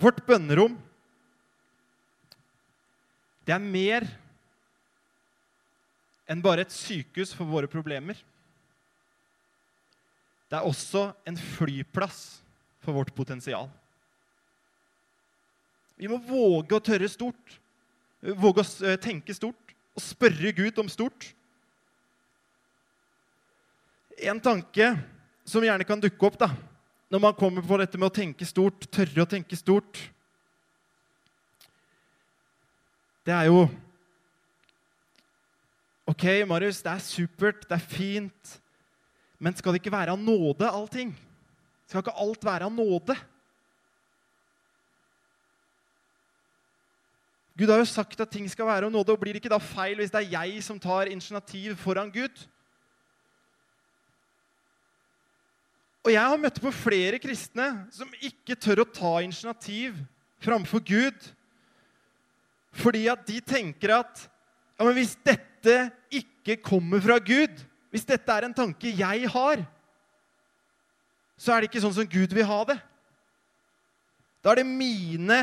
Vårt 0.00 0.20
bønnerom 0.28 0.76
det 3.50 3.56
er 3.56 3.64
mer 3.66 4.04
enn 6.30 6.42
bare 6.44 6.62
et 6.62 6.70
sykehus 6.70 7.32
for 7.34 7.50
våre 7.50 7.66
problemer. 7.66 8.14
Det 10.46 10.54
er 10.54 10.68
også 10.68 11.08
en 11.26 11.38
flyplass 11.56 12.20
for 12.78 12.94
vårt 12.94 13.10
potensial. 13.16 13.66
Vi 15.98 16.06
må 16.06 16.20
våge 16.22 16.78
å 16.78 16.84
tørre 16.84 17.10
stort, 17.10 17.56
våge 18.22 18.62
å 18.62 18.68
eh, 18.86 19.00
tenke 19.02 19.34
stort 19.34 19.74
og 19.98 20.04
spørre 20.04 20.54
Gud 20.54 20.78
om 20.78 20.86
stort. 20.92 21.32
En 24.30 24.38
tanke 24.38 24.92
som 25.42 25.66
gjerne 25.66 25.88
kan 25.88 25.98
dukke 25.98 26.30
opp 26.30 26.38
da, 26.38 26.52
når 27.10 27.26
man 27.26 27.34
kommer 27.34 27.66
på 27.66 27.82
dette 27.82 27.98
med 27.98 28.12
å 28.12 28.14
tenke 28.14 28.46
stort, 28.46 28.86
tørre 28.94 29.26
å 29.26 29.28
tenke 29.34 29.58
stort, 29.58 29.98
det 33.26 33.34
er 33.36 33.48
jo 33.50 33.64
OK, 36.10 36.24
Marius, 36.48 36.80
det 36.82 36.90
er 36.90 37.02
supert, 37.04 37.66
det 37.68 37.76
er 37.76 37.90
fint, 37.90 38.54
men 39.38 39.54
skal 39.54 39.72
det 39.72 39.80
ikke 39.82 39.92
være 39.94 40.16
av 40.16 40.18
nåde, 40.18 40.66
allting? 40.66 41.12
Skal 41.86 42.02
ikke 42.02 42.16
alt 42.18 42.44
være 42.44 42.66
av 42.66 42.74
nåde? 42.74 43.14
Gud 47.60 47.70
har 47.70 47.78
jo 47.82 47.86
sagt 47.86 48.20
at 48.24 48.30
ting 48.32 48.48
skal 48.50 48.66
være 48.66 48.88
av 48.88 48.94
nåde, 48.94 49.12
og 49.12 49.20
blir 49.20 49.36
det 49.36 49.42
ikke 49.42 49.52
da 49.52 49.60
feil 49.62 50.00
hvis 50.00 50.10
det 50.10 50.24
er 50.24 50.34
jeg 50.34 50.62
som 50.64 50.80
tar 50.80 51.12
initiativ 51.12 51.76
foran 51.78 52.10
Gud? 52.10 52.46
Og 56.00 56.14
jeg 56.14 56.24
har 56.24 56.40
møtt 56.40 56.58
på 56.64 56.72
flere 56.72 57.20
kristne 57.20 57.68
som 57.92 58.08
ikke 58.24 58.56
tør 58.56 58.82
å 58.82 58.88
ta 58.88 59.18
initiativ 59.20 59.98
framfor 60.40 60.80
Gud 60.80 61.28
fordi 62.76 63.06
at 63.10 63.24
de 63.26 63.40
tenker 63.42 63.96
at 63.98 64.26
ja, 64.78 64.86
men 64.86 64.94
hvis 64.96 65.16
dette 65.26 65.76
ikke 66.14 66.56
kommer 66.64 67.02
fra 67.04 67.18
Gud, 67.20 67.58
hvis 67.90 68.06
dette 68.08 68.32
er 68.32 68.46
en 68.46 68.56
tanke 68.56 68.92
jeg 68.94 69.28
har, 69.28 69.64
så 71.40 71.52
er 71.52 71.60
det 71.60 71.70
ikke 71.70 71.82
sånn 71.82 71.96
som 71.96 72.08
Gud 72.08 72.32
vil 72.36 72.48
ha 72.48 72.60
det. 72.68 72.78
Da 74.40 74.52
er 74.52 74.62
det 74.62 74.68
mine, 74.68 75.42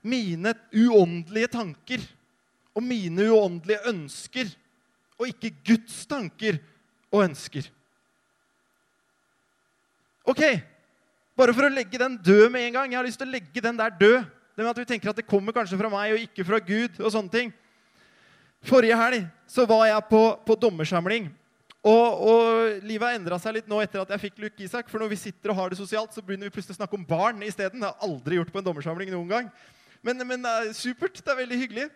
mine 0.00 0.54
uåndelige 0.72 1.52
tanker 1.52 2.04
og 2.72 2.84
mine 2.84 3.26
uåndelige 3.28 3.84
ønsker, 3.92 4.52
og 5.20 5.28
ikke 5.28 5.52
Guds 5.66 6.02
tanker 6.08 6.56
og 7.12 7.26
ønsker. 7.26 7.66
Ok, 10.28 10.40
bare 11.36 11.54
for 11.54 11.66
å 11.66 11.72
legge 11.72 12.00
den 12.00 12.16
død 12.22 12.46
med 12.54 12.68
en 12.68 12.78
gang. 12.78 12.92
Jeg 12.92 13.00
har 13.00 13.06
lyst 13.06 13.20
til 13.20 13.28
å 13.28 13.34
legge 13.34 13.64
den 13.64 13.78
der 13.78 13.92
død. 14.00 14.22
Det 14.62 14.68
med 14.68 14.76
at 14.76 14.84
vi 14.84 14.90
tenker 14.92 15.10
at 15.10 15.18
det 15.18 15.26
kommer 15.26 15.54
kanskje 15.56 15.74
fra 15.74 15.88
meg 15.90 16.12
og 16.14 16.20
ikke 16.22 16.44
fra 16.46 16.58
Gud. 16.62 17.00
og 17.02 17.10
sånne 17.10 17.32
ting. 17.32 17.48
Forrige 18.62 18.94
helg 18.94 19.24
så 19.50 19.64
var 19.66 19.88
jeg 19.88 20.04
på, 20.06 20.20
på 20.46 20.54
dommersamling. 20.54 21.24
Og, 21.82 22.20
og, 22.22 22.84
livet 22.86 23.08
har 23.08 23.16
endra 23.18 23.40
seg 23.42 23.56
litt 23.56 23.66
nå 23.66 23.80
etter 23.82 24.04
at 24.04 24.12
jeg 24.14 24.22
fikk 24.28 24.38
Luke 24.38 24.62
Isak. 24.62 24.86
For 24.86 25.02
når 25.02 25.10
vi 25.10 25.18
sitter 25.18 25.50
og 25.50 25.58
har 25.58 25.72
det 25.72 25.80
sosialt, 25.80 26.14
så 26.14 26.22
begynner 26.22 26.46
vi 26.46 26.54
plutselig 26.54 26.76
å 26.76 26.78
snakke 26.78 26.94
om 26.94 27.08
barn 27.08 27.42
isteden. 27.42 27.82
Det 27.82 27.88
har 27.88 27.96
jeg 27.96 28.06
aldri 28.06 28.38
gjort 28.38 28.52
på 28.54 28.62
en 28.62 28.68
dommersamling 28.68 29.10
noen 29.10 29.32
gang. 29.32 29.50
Men, 30.06 30.22
men 30.30 30.46
er 30.46 30.70
supert. 30.78 31.18
Det 31.18 31.34
er 31.34 31.40
veldig 31.42 31.58
hyggelig. 31.64 31.88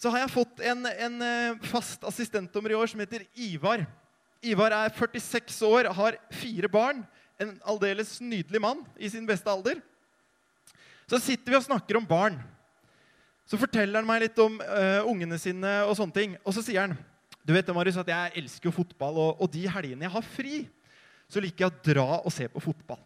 Så 0.00 0.08
har 0.14 0.24
jeg 0.24 0.32
fått 0.32 0.64
en, 0.64 0.88
en 0.88 1.28
eh, 1.28 1.60
fast 1.68 2.08
assistentdommer 2.08 2.72
i 2.72 2.78
år 2.78 2.88
som 2.88 3.04
heter 3.04 3.28
Ivar. 3.36 3.84
Ivar 4.40 4.72
er 4.78 4.96
46 4.96 5.60
år, 5.68 5.92
har 5.92 6.16
fire 6.32 6.72
barn. 6.72 7.04
En 7.36 7.52
aldeles 7.68 8.16
nydelig 8.24 8.64
mann 8.64 8.80
i 8.96 9.12
sin 9.12 9.28
beste 9.28 9.52
alder. 9.52 9.84
Så 11.08 11.20
sitter 11.24 11.54
vi 11.54 11.58
og 11.58 11.64
snakker 11.64 11.98
om 11.98 12.06
barn. 12.08 12.36
Så 13.48 13.56
forteller 13.60 14.02
han 14.02 14.08
meg 14.08 14.26
litt 14.26 14.40
om 14.44 14.58
uh, 14.60 15.08
ungene 15.08 15.38
sine 15.40 15.78
og 15.88 15.94
sånne 15.96 16.16
ting. 16.16 16.34
Og 16.44 16.52
så 16.56 16.64
sier 16.64 16.84
han 16.84 16.96
du 17.48 17.54
vet, 17.54 17.70
Marius, 17.72 17.96
at 17.96 18.10
Jeg 18.12 18.42
elsker 18.42 18.68
jo 18.68 18.74
fotball, 18.76 19.16
og, 19.16 19.38
og 19.40 19.48
de 19.48 19.62
helgene 19.72 20.04
jeg 20.04 20.12
har 20.12 20.24
fri, 20.36 20.56
så 21.32 21.40
liker 21.40 21.64
jeg 21.64 21.70
å 21.70 21.84
dra 21.86 22.18
og 22.18 22.32
se 22.32 22.44
på 22.52 22.60
fotball. 22.60 23.00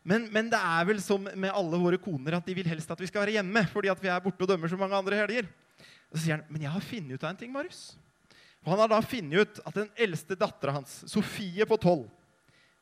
Men, 0.00 0.30
men, 0.32 0.48
det 0.48 0.56
er 0.56 0.86
vel 0.88 1.00
som 1.04 1.26
med 1.28 1.52
alle 1.52 1.80
våre 1.82 1.98
koner 2.00 2.38
at 2.38 2.46
de 2.48 2.54
vil 2.56 2.68
helst 2.70 2.88
at 2.88 3.00
vi 3.02 3.08
skal 3.10 3.26
være 3.26 3.36
hjemme. 3.36 3.66
fordi 3.68 3.92
at 3.92 4.00
vi 4.00 4.08
er 4.08 4.22
borte 4.24 4.46
og 4.46 4.48
dømmer 4.48 4.72
så 4.72 4.78
mange 4.80 4.96
andre 4.96 5.18
helger. 5.20 5.50
Og 6.08 6.16
så 6.16 6.22
sier 6.22 6.38
han, 6.38 6.46
men 6.48 6.64
jeg 6.64 6.72
har 6.72 6.86
funnet 6.88 7.12
ut 7.12 7.26
av 7.26 7.34
en 7.34 7.42
ting, 7.42 7.52
Marius. 7.52 7.82
Og 8.64 8.72
han 8.72 8.80
har 8.80 8.92
da 8.94 9.04
funnet 9.04 9.44
ut 9.44 9.60
at 9.60 9.76
den 9.76 9.92
eldste 10.08 10.40
dattera 10.40 10.78
hans, 10.78 11.02
Sofie 11.08 11.68
på 11.68 11.78
tolv 11.80 12.08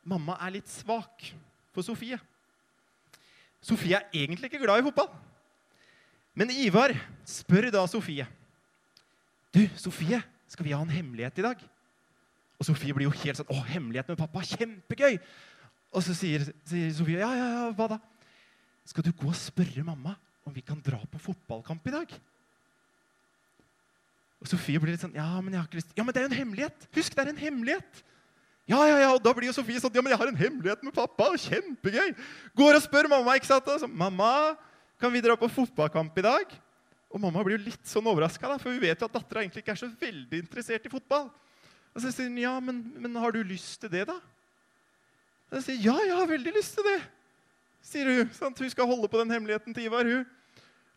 Mamma 0.09 0.38
er 0.47 0.54
litt 0.54 0.71
svak 0.71 1.26
for 1.75 1.85
Sofie. 1.85 2.16
Sofie 3.64 3.98
er 3.98 4.06
egentlig 4.14 4.50
ikke 4.50 4.62
glad 4.62 4.80
i 4.80 4.86
fotball. 4.86 5.10
Men 6.38 6.52
Ivar 6.54 6.94
spør 7.26 7.70
da 7.74 7.82
Sofie. 7.90 8.26
Du, 9.54 9.64
Sofie, 9.80 10.20
skal 10.48 10.66
vi 10.66 10.74
ha 10.76 10.80
en 10.84 10.92
hemmelighet 10.92 11.40
i 11.40 11.46
dag? 11.48 11.62
Og 12.58 12.66
Sofie 12.66 12.94
blir 12.94 13.08
jo 13.08 13.14
helt 13.22 13.38
sånn 13.38 13.50
Å, 13.54 13.58
hemmelighet 13.70 14.10
med 14.12 14.20
pappa! 14.20 14.42
Kjempegøy! 14.46 15.18
Og 15.94 16.04
så 16.04 16.14
sier, 16.16 16.44
sier 16.68 16.90
Sofie, 16.94 17.20
ja, 17.22 17.30
ja, 17.34 17.48
ja, 17.54 17.66
hva 17.74 17.88
da? 17.94 17.98
Skal 18.88 19.06
du 19.06 19.12
gå 19.12 19.28
og 19.30 19.38
spørre 19.38 19.84
mamma 19.86 20.14
om 20.46 20.54
vi 20.54 20.64
kan 20.64 20.80
dra 20.84 21.00
på 21.10 21.20
fotballkamp 21.22 21.86
i 21.90 21.94
dag? 21.94 22.14
Og 24.38 24.50
Sofie 24.50 24.80
blir 24.80 24.94
litt 24.94 25.02
sånn 25.02 25.16
Ja, 25.18 25.32
men 25.42 25.54
jeg 25.54 25.60
har 25.62 25.68
ikke 25.68 25.80
lyst 25.80 25.96
Ja, 25.98 26.04
men 26.04 26.14
det 26.14 26.20
er 26.20 26.28
jo 26.28 26.32
en 26.32 26.40
hemmelighet! 26.42 26.88
Husk, 26.94 27.14
det 27.14 27.24
er 27.24 27.32
en 27.32 27.42
hemmelighet! 27.42 28.02
Ja, 28.68 28.82
ja, 28.84 28.96
ja, 29.00 29.10
og 29.14 29.22
Da 29.25 29.32
blir 29.32 29.48
jo 29.48 29.56
Sofie 29.56 29.80
sånn 29.80 29.94
Ja, 29.96 30.04
men 30.04 30.12
jeg 30.12 30.20
har 30.20 30.30
en 30.30 30.38
hemmelighet 30.38 30.82
med 30.84 30.94
pappa! 30.96 31.30
Kjempegøy! 31.40 32.14
Går 32.58 32.78
og 32.78 32.84
spør 32.84 33.08
mamma, 33.10 33.37
ikke 33.38 33.48
sant? 33.48 33.68
Så, 33.80 33.88
mamma, 33.88 34.54
kan 35.00 35.12
vi 35.14 35.22
dra 35.25 35.38
på 35.40 35.48
fotballkamp 35.52 36.16
i 36.20 36.26
dag? 36.26 36.56
Og 37.08 37.22
mamma 37.22 37.40
blir 37.46 37.56
jo 37.56 37.70
litt 37.70 37.88
sånn 37.88 38.08
overraska, 38.10 38.58
for 38.60 38.75
vi 38.75 38.82
vet 38.84 39.00
jo 39.00 39.08
at 39.08 39.14
dattera 39.14 39.40
egentlig 39.40 39.62
ikke 39.64 39.72
er 39.72 39.80
så 39.80 39.88
veldig 39.88 40.42
interessert 40.42 40.84
i 40.84 40.92
fotball. 40.92 41.30
Og 41.96 42.02
så 42.04 42.12
sier 42.12 42.28
hun, 42.28 42.37
ja, 42.42 42.52
men, 42.60 42.82
men 43.00 43.16
har 43.16 43.32
du 43.32 43.40
lyst 43.46 43.78
til 43.80 43.92
det, 43.94 44.04
da? 44.10 44.18
Og 45.48 45.56
jeg 45.56 45.64
sier, 45.64 45.78
ja, 45.88 45.94
jeg 46.04 46.18
har 46.18 46.28
veldig 46.28 46.52
lyst 46.58 46.76
til 46.76 46.84
det, 46.84 46.98
sier 47.88 48.10
hun. 48.12 48.34
Sant? 48.37 48.60
Hun 48.60 48.75
skal 48.75 48.90
holde 48.90 49.08
på 49.08 49.22
den 49.22 49.32
hemmeligheten 49.32 49.72
til 49.72 49.88
Ivar. 49.88 50.04
hun. 50.04 50.28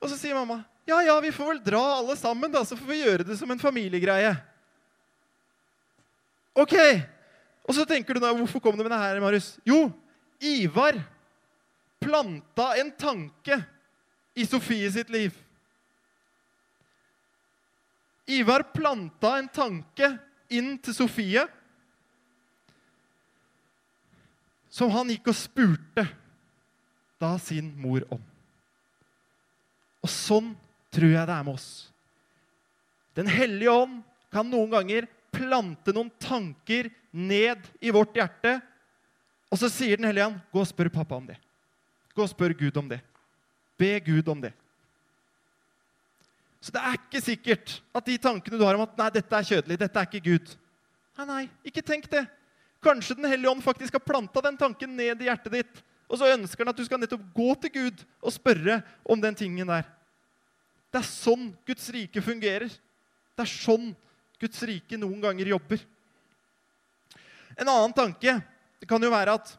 Og 0.02 0.12
så 0.12 0.20
sier 0.20 0.36
mamma, 0.36 0.60
ja, 0.90 1.00
ja, 1.08 1.16
vi 1.24 1.32
får 1.32 1.54
vel 1.54 1.64
dra 1.64 1.82
alle 2.02 2.18
sammen, 2.20 2.52
da, 2.52 2.66
så 2.68 2.76
får 2.76 2.90
vi 2.90 3.00
gjøre 3.06 3.28
det 3.32 3.40
som 3.40 3.52
en 3.54 3.62
familiegreie. 3.62 4.36
Ok. 6.58 6.76
Og 7.68 7.76
så 7.78 7.86
tenker 7.88 8.18
du 8.18 8.24
da, 8.24 8.32
hvorfor 8.36 8.64
kom 8.64 8.78
du 8.78 8.84
med 8.84 8.92
det 8.94 9.02
her, 9.02 9.20
Marius? 9.24 9.54
Jo, 9.68 9.90
Ivar 10.42 10.98
planta 12.02 12.72
en 12.82 12.90
tanke 12.98 13.60
i 14.34 14.46
Sofie 14.50 14.90
sitt 14.92 15.12
liv. 15.14 15.36
Ivar 18.32 18.66
planta 18.74 19.36
en 19.38 19.50
tanke 19.52 20.10
inn 20.52 20.74
til 20.82 20.96
Sofie 20.98 21.46
som 24.72 24.92
han 24.96 25.12
gikk 25.12 25.30
og 25.30 25.38
spurte 25.38 26.06
da 27.22 27.36
sin 27.44 27.70
mor 27.78 28.06
om. 28.10 28.22
Og 30.02 30.10
sånn 30.10 30.54
tror 30.92 31.12
jeg 31.14 31.28
det 31.28 31.36
er 31.36 31.46
med 31.46 31.60
oss. 31.60 31.70
Den 33.14 33.30
hellige 33.30 33.74
ånd 33.84 34.00
kan 34.32 34.48
noen 34.48 34.72
ganger 34.72 35.10
plante 35.32 35.94
noen 35.96 36.12
tanker 36.22 36.90
ned 37.12 37.64
i 37.82 37.92
vårt 37.94 38.16
hjerte, 38.16 38.60
og 39.52 39.60
så 39.60 39.68
sier 39.72 39.98
Den 39.98 40.08
hellige 40.08 40.28
ånd, 40.28 40.40
'Gå 40.52 40.60
og 40.60 40.68
spør 40.68 40.90
pappa 40.90 41.16
om 41.16 41.28
det.' 41.28 41.40
Gå 42.16 42.24
og 42.24 42.30
spør 42.30 42.54
Gud 42.54 42.78
om 42.78 42.90
det. 42.90 43.02
Be 43.78 44.00
Gud 44.00 44.28
om 44.28 44.42
det. 44.42 44.54
Så 46.62 46.72
det 46.72 46.82
er 46.82 46.94
ikke 46.94 47.22
sikkert 47.22 47.82
at 47.96 48.06
de 48.06 48.18
tankene 48.18 48.58
du 48.58 48.66
har 48.66 48.76
om 48.76 48.82
at 48.82 48.98
nei, 48.98 49.10
dette 49.10 49.34
er 49.36 49.48
kjødelig, 49.48 49.80
dette 49.80 50.00
er 50.00 50.06
ikke 50.06 50.30
Gud 50.30 50.58
Nei, 51.18 51.26
nei, 51.28 51.50
ikke 51.68 51.84
tenk 51.86 52.08
det. 52.10 52.24
Kanskje 52.82 53.18
Den 53.18 53.30
hellige 53.30 53.52
ånd 53.52 53.62
faktisk 53.62 53.94
har 53.94 54.06
planta 54.06 54.42
den 54.42 54.58
tanken 54.58 54.96
ned 54.96 55.22
i 55.22 55.28
hjertet 55.28 55.54
ditt. 55.54 55.82
Og 56.10 56.18
så 56.18 56.32
ønsker 56.34 56.64
han 56.64 56.72
at 56.72 56.80
du 56.80 56.86
skal 56.88 57.00
nettopp 57.02 57.24
gå 57.36 57.50
til 57.62 57.74
Gud 57.76 58.06
og 58.22 58.34
spørre 58.34 58.80
om 59.06 59.22
den 59.22 59.36
tingen 59.38 59.70
der. 59.70 59.86
Det 60.92 61.00
er 61.00 61.08
sånn 61.08 61.52
Guds 61.68 61.86
rike 61.94 62.24
fungerer. 62.24 62.72
Det 62.72 63.46
er 63.46 63.52
sånn 63.52 63.92
Guds 64.42 64.64
rike 64.66 64.98
noen 65.00 65.22
ganger 65.22 65.54
jobber. 65.54 65.82
En 67.56 67.70
annen 67.70 67.94
tanke 67.94 68.40
det 68.82 68.90
kan 68.90 69.04
jo 69.04 69.12
være 69.14 69.36
at 69.38 69.52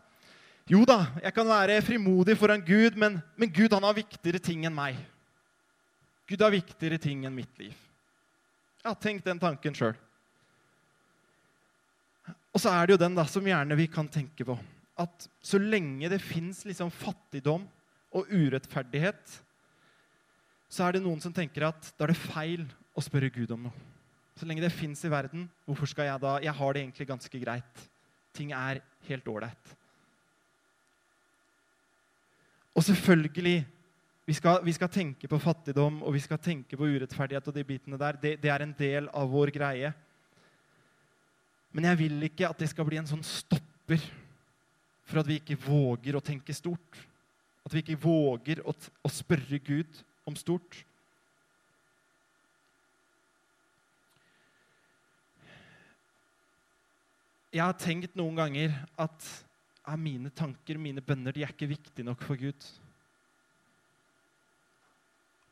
jo 0.70 0.82
da, 0.86 1.04
jeg 1.22 1.34
kan 1.34 1.48
være 1.48 1.82
frimodig 1.84 2.34
foran 2.38 2.62
Gud, 2.64 2.96
men, 2.98 3.18
men 3.38 3.50
Gud 3.54 3.72
han 3.74 3.84
har 3.86 3.96
viktigere 3.96 4.40
ting 4.42 4.64
enn 4.66 4.74
meg. 4.74 4.98
Gud 6.30 6.42
har 6.42 6.54
viktigere 6.54 7.00
ting 7.02 7.26
enn 7.26 7.34
mitt 7.34 7.58
liv. 7.60 7.74
Jeg 8.82 8.88
har 8.88 8.98
tenkt 9.02 9.26
den 9.26 9.40
tanken 9.42 9.74
sjøl. 9.76 9.94
Og 12.52 12.60
så 12.62 12.72
er 12.72 12.86
det 12.86 12.96
jo 12.96 13.02
den 13.02 13.14
da, 13.16 13.24
som 13.28 13.46
gjerne 13.46 13.78
vi 13.78 13.88
kan 13.90 14.10
tenke 14.10 14.46
på. 14.46 14.56
At 14.98 15.28
så 15.42 15.60
lenge 15.60 16.10
det 16.12 16.22
fins 16.22 16.64
liksom 16.68 16.90
fattigdom 16.94 17.64
og 18.12 18.28
urettferdighet, 18.28 19.38
så 20.72 20.86
er 20.86 20.96
det 20.96 21.04
noen 21.04 21.20
som 21.22 21.34
tenker 21.34 21.68
at 21.68 21.92
da 21.96 22.06
er 22.06 22.12
det 22.12 22.22
feil 22.22 22.66
å 22.96 23.04
spørre 23.04 23.32
Gud 23.32 23.54
om 23.54 23.68
noe. 23.68 23.91
Så 24.38 24.48
lenge 24.48 24.64
det 24.64 24.72
fins 24.72 25.04
i 25.04 25.10
verden, 25.12 25.44
hvorfor 25.66 25.86
skal 25.90 26.08
jeg 26.08 26.22
da 26.22 26.38
Jeg 26.42 26.54
har 26.56 26.72
det 26.72 26.82
egentlig 26.82 27.06
ganske 27.06 27.40
greit. 27.40 27.84
Ting 28.32 28.52
er 28.56 28.80
helt 29.08 29.28
ålreit. 29.28 29.76
Og 32.74 32.84
selvfølgelig 32.84 33.66
vi 34.24 34.32
skal, 34.38 34.60
vi 34.64 34.72
skal, 34.72 34.88
tenke 34.88 35.28
på 35.28 35.38
fattigdom 35.42 35.98
og 36.06 36.14
vi 36.14 36.20
skal 36.22 36.38
tenke 36.38 36.76
på 36.78 36.86
urettferdighet. 36.86 37.48
og 37.48 37.54
de 37.54 37.64
bitene 37.64 37.98
der. 37.98 38.16
Det, 38.16 38.42
det 38.42 38.50
er 38.50 38.62
en 38.62 38.74
del 38.78 39.08
av 39.12 39.28
vår 39.28 39.50
greie. 39.50 39.92
Men 41.72 41.84
jeg 41.84 41.98
vil 41.98 42.22
ikke 42.28 42.48
at 42.48 42.58
det 42.58 42.68
skal 42.70 42.86
bli 42.86 43.00
en 43.00 43.08
sånn 43.08 43.24
stopper 43.26 44.00
for 45.02 45.20
at 45.20 45.28
vi 45.28 45.40
ikke 45.40 45.58
våger 45.58 46.16
å 46.16 46.22
tenke 46.24 46.54
stort. 46.54 47.00
At 47.66 47.74
vi 47.74 47.82
ikke 47.82 47.98
våger 48.00 48.62
å, 48.64 48.72
å 48.72 49.10
spørre 49.10 49.58
Gud 49.58 50.00
om 50.28 50.38
stort. 50.38 50.84
Jeg 57.52 57.60
har 57.66 57.76
tenkt 57.76 58.14
noen 58.16 58.38
ganger 58.38 58.72
at 58.96 59.26
ja, 59.82 59.96
mine 60.00 60.30
tanker, 60.32 60.78
mine 60.80 61.02
bønner, 61.04 61.34
de 61.36 61.42
er 61.44 61.52
ikke 61.52 61.68
viktige 61.68 62.06
nok 62.06 62.22
for 62.24 62.40
Gud. 62.40 62.68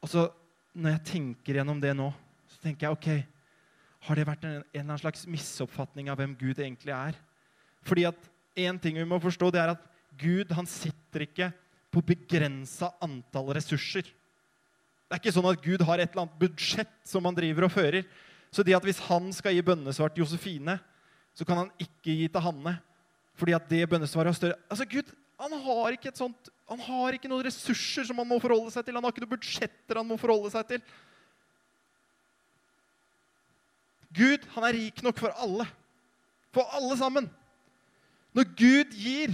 Og 0.01 0.09
så, 0.09 0.25
når 0.73 0.95
jeg 0.95 1.07
tenker 1.11 1.59
gjennom 1.61 1.83
det 1.83 1.93
nå, 1.99 2.09
så 2.49 2.63
tenker 2.63 2.87
jeg 2.87 2.97
ok, 2.97 3.11
har 4.09 4.17
det 4.17 4.25
vært 4.31 4.47
en, 4.49 4.63
en 4.81 4.97
slags 4.97 5.27
misoppfatning 5.29 6.09
av 6.09 6.17
hvem 6.23 6.33
Gud 6.41 6.57
egentlig 6.57 6.95
er? 6.97 7.19
Fordi 7.85 8.07
at 8.09 8.31
én 8.57 8.81
ting 8.81 8.97
vi 8.97 9.05
må 9.05 9.21
forstå, 9.21 9.51
det 9.53 9.61
er 9.61 9.75
at 9.75 9.85
Gud 10.21 10.57
han 10.57 10.69
sitter 10.69 11.27
ikke 11.27 11.51
på 11.93 12.01
begrensa 12.07 12.95
antall 13.05 13.53
ressurser. 13.59 14.09
Det 14.09 15.19
er 15.19 15.21
ikke 15.21 15.35
sånn 15.37 15.51
at 15.51 15.61
Gud 15.61 15.85
har 15.85 16.01
et 16.01 16.15
eller 16.15 16.25
annet 16.25 16.41
budsjett 16.41 16.97
som 17.05 17.29
han 17.29 17.37
driver 17.37 17.67
og 17.67 17.75
fører. 17.75 18.09
Så 18.49 18.65
det 18.65 18.77
at 18.79 18.87
hvis 18.89 19.03
han 19.11 19.29
skal 19.37 19.53
gi 19.53 19.67
bønnesvar 19.69 20.15
til 20.15 20.25
Josefine, 20.25 20.79
så 21.35 21.47
kan 21.47 21.63
han 21.63 21.73
ikke 21.81 22.15
gi 22.15 22.29
til 22.29 22.45
Hanne. 22.45 22.77
Fordi 23.41 23.55
at 23.57 23.69
det 23.71 23.87
bønnesvaret 23.89 24.33
er 24.33 24.37
større. 24.37 24.59
Altså, 24.69 24.87
Gud 24.89 25.15
han 25.41 25.55
har 25.65 25.95
ikke 25.97 26.11
et 26.11 26.19
sånt, 26.21 26.51
han 26.69 26.83
har 26.85 27.17
ikke 27.17 27.29
noen 27.31 27.47
ressurser 27.47 28.05
som 28.05 28.19
han 28.21 28.29
må 28.29 28.37
forholde 28.43 28.73
seg 28.75 28.85
til. 28.85 28.97
Han 28.99 29.07
har 29.07 29.15
ikke 29.15 29.25
noen 29.25 29.33
budsjetter 29.33 30.01
han 30.01 30.09
må 30.09 30.19
forholde 30.21 30.53
seg 30.53 30.67
til. 30.69 30.83
Gud 34.15 34.45
han 34.57 34.67
er 34.69 34.77
rik 34.77 35.01
nok 35.07 35.23
for 35.23 35.33
alle. 35.41 35.67
For 36.53 36.77
alle 36.77 36.99
sammen. 37.01 37.31
Når 38.37 38.53
Gud 38.59 38.93
gir, 38.95 39.33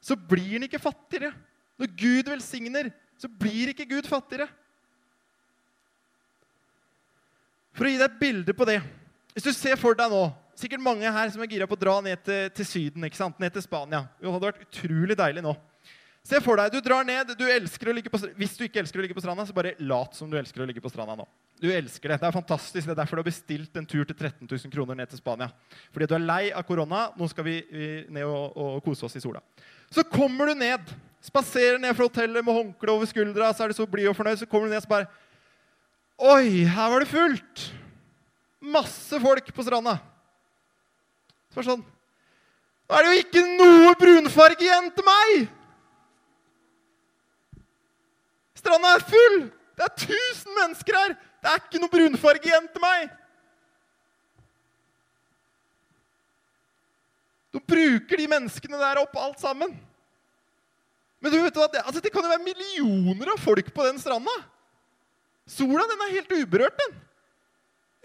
så 0.00 0.16
blir 0.16 0.54
han 0.54 0.68
ikke 0.68 0.80
fattigere. 0.80 1.32
Når 1.80 1.92
Gud 1.98 2.30
velsigner, 2.30 2.92
så 3.18 3.28
blir 3.28 3.72
ikke 3.72 3.88
Gud 3.90 4.06
fattigere. 4.08 4.46
For 7.74 7.86
å 7.86 7.90
gi 7.90 7.98
deg 7.98 8.08
et 8.08 8.20
bilde 8.20 8.54
på 8.58 8.66
det 8.66 8.80
Hvis 9.34 9.44
du 9.46 9.52
ser 9.54 9.78
for 9.78 9.94
deg 9.94 10.10
nå 10.10 10.24
Sikkert 10.58 10.82
mange 10.82 11.06
her 11.06 11.30
som 11.30 11.42
er 11.44 11.50
gira 11.52 11.68
på 11.70 11.76
å 11.76 11.78
dra 11.78 12.00
ned 12.02 12.18
til, 12.26 12.48
til, 12.56 12.66
Syden, 12.66 13.04
ikke 13.06 13.18
sant? 13.20 13.36
ned 13.38 13.52
til 13.54 13.62
Spania. 13.62 14.08
Det 14.18 14.26
hadde 14.26 14.48
vært 14.48 14.64
utrolig 14.64 15.16
deilig 15.18 15.44
nå. 15.44 15.52
Se 16.26 16.40
for 16.44 16.58
deg, 16.58 16.74
du 16.74 16.82
drar 16.84 17.06
ned, 17.06 17.30
du 17.38 17.44
elsker 17.48 17.88
å 17.88 17.94
ligge 17.94 18.10
på 18.12 18.18
Hvis 18.36 18.56
du 18.58 18.64
ikke 18.66 18.82
elsker 18.82 19.00
å 19.00 19.04
ligge 19.04 19.14
på 19.16 19.22
stranda, 19.22 19.46
så 19.46 19.54
bare 19.56 19.76
lat 19.78 20.18
som 20.18 20.28
du 20.28 20.34
elsker 20.36 20.60
å 20.60 20.66
ligge 20.68 20.82
på 20.82 20.90
stranda 20.90 21.14
nå. 21.16 21.24
Du 21.62 21.70
elsker 21.70 22.10
det. 22.10 22.18
Det 22.20 22.26
er 22.28 22.34
fantastisk. 22.34 22.82
Det 22.84 22.92
er 22.92 22.98
derfor 22.98 23.16
du 23.16 23.22
har 23.22 23.28
bestilt 23.30 23.78
en 23.78 23.86
tur 23.88 24.02
til 24.02 24.16
13 24.16 24.42
000 24.50 24.74
kroner 24.74 24.98
ned 24.98 25.12
til 25.12 25.22
Spania. 25.22 25.48
Fordi 25.94 26.10
du 26.10 26.16
er 26.18 26.26
lei 26.26 26.42
av 26.50 26.66
korona. 26.66 27.06
Nå 27.18 27.30
skal 27.30 27.46
vi 27.46 27.56
ned 28.10 28.26
og, 28.26 28.58
og, 28.58 28.82
kose 28.84 29.06
oss 29.06 29.16
i 29.18 29.22
sola. 29.22 29.40
Så 29.94 30.04
kommer 30.10 30.50
du 30.50 30.58
ned. 30.58 30.92
Spaserer 31.24 31.80
ned 31.82 31.96
fra 31.96 32.10
hotellet 32.10 32.44
med 32.44 32.58
håndkle 32.60 32.98
over 32.98 33.10
skuldra. 33.10 33.54
Så 33.54 33.64
er 33.64 33.72
du 33.72 33.78
så 33.78 33.88
blid 33.90 34.10
og 34.10 34.18
fornøyd. 34.18 34.42
Så 34.42 34.50
kommer 34.50 34.68
du 34.68 34.74
ned 34.74 34.82
og 34.82 34.86
så 34.86 34.94
bare 34.98 35.10
Oi, 36.18 36.66
her 36.66 36.90
var 36.90 37.04
det 37.04 37.12
fullt! 37.14 37.68
Masse 38.58 39.20
folk 39.22 39.52
på 39.54 39.62
stranda. 39.62 40.00
Så 41.58 41.72
sånn 41.72 41.80
Nå 42.88 42.96
er 42.96 43.04
det 43.04 43.08
jo 43.10 43.22
ikke 43.24 43.40
noe 43.58 43.94
brunfarge 44.00 44.64
igjen 44.64 44.86
til 44.96 45.04
meg! 45.04 45.32
Stranda 48.56 48.94
er 48.94 49.02
full! 49.10 49.34
Det 49.76 49.84
er 49.84 49.92
1000 49.92 50.54
mennesker 50.56 50.96
her! 50.96 51.16
Det 51.18 51.50
er 51.50 51.60
ikke 51.60 51.82
noe 51.82 51.92
brunfarge 51.92 52.48
igjen 52.48 52.68
til 52.72 52.84
meg! 52.84 53.10
De 57.52 57.60
bruker 57.74 58.22
de 58.22 58.30
menneskene 58.30 58.80
der 58.80 59.02
opp 59.02 59.20
alt 59.20 59.42
sammen. 59.42 59.74
Men 61.20 61.34
du 61.34 61.42
vet 61.42 61.60
hva, 61.60 61.68
det, 61.68 61.82
altså, 61.82 62.00
det 62.00 62.14
kan 62.14 62.24
jo 62.24 62.32
være 62.32 62.46
millioner 62.46 63.34
av 63.34 63.42
folk 63.42 63.68
på 63.74 63.84
den 63.84 64.00
stranda. 64.00 64.32
Sola 65.48 65.84
den 65.90 66.06
er 66.06 66.16
helt 66.16 66.34
uberørt, 66.38 66.80
den. 66.86 66.96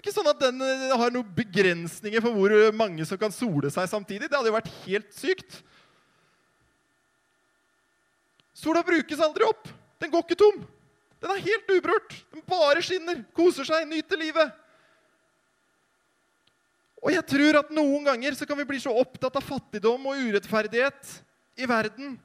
Ikke 0.04 0.12
sånn 0.12 0.28
at 0.28 0.42
den 0.42 0.60
eh, 0.60 0.90
har 1.00 1.14
noen 1.16 1.30
begrensninger 1.32 2.20
for 2.20 2.36
hvor 2.36 2.54
mange 2.76 3.06
som 3.08 3.16
kan 3.22 3.32
sole 3.32 3.70
seg 3.72 3.88
samtidig. 3.88 4.28
Det 4.28 4.36
hadde 4.36 4.52
jo 4.52 4.58
vært 4.58 4.74
helt 4.84 5.14
sykt. 5.16 5.62
Sola 8.52 8.82
brukes 8.84 9.24
aldri 9.24 9.48
opp. 9.48 9.72
Den 10.04 10.12
går 10.12 10.26
ikke 10.26 10.42
tom. 10.44 10.60
Den 11.24 11.32
er 11.32 11.46
helt 11.46 11.72
uberørt. 11.72 12.18
Den 12.36 12.44
bare 12.52 12.84
skinner, 12.84 13.22
koser 13.32 13.64
seg, 13.64 13.88
nyter 13.88 14.20
livet. 14.20 14.52
Og 17.00 17.16
jeg 17.16 17.24
tror 17.32 17.62
at 17.62 17.72
noen 17.72 18.04
ganger 18.12 18.36
så 18.36 18.48
kan 18.48 18.60
vi 18.60 18.68
bli 18.68 18.84
så 18.84 18.92
opptatt 18.92 19.40
av 19.40 19.48
fattigdom 19.48 20.12
og 20.12 20.20
urettferdighet 20.20 21.16
i 21.64 21.68
verden. 21.68 22.18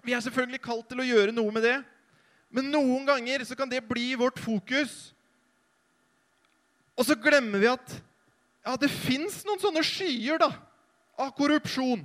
Vi 0.00 0.16
er 0.16 0.24
selvfølgelig 0.24 0.64
kalt 0.64 0.88
til 0.88 1.04
å 1.04 1.08
gjøre 1.12 1.36
noe 1.36 1.52
med 1.52 1.68
det. 1.68 1.76
Men 2.48 2.72
noen 2.72 3.04
ganger 3.08 3.44
så 3.44 3.52
kan 3.56 3.68
det 3.68 3.84
bli 3.84 4.14
vårt 4.16 4.40
fokus. 4.40 5.12
Og 6.98 7.06
så 7.06 7.14
glemmer 7.18 7.62
vi 7.62 7.70
at 7.70 7.96
ja, 8.66 8.74
det 8.76 8.90
fins 8.90 9.40
noen 9.46 9.60
sånne 9.62 9.84
skyer 9.86 10.40
da, 10.42 10.50
av 11.18 11.30
korrupsjon. 11.38 12.02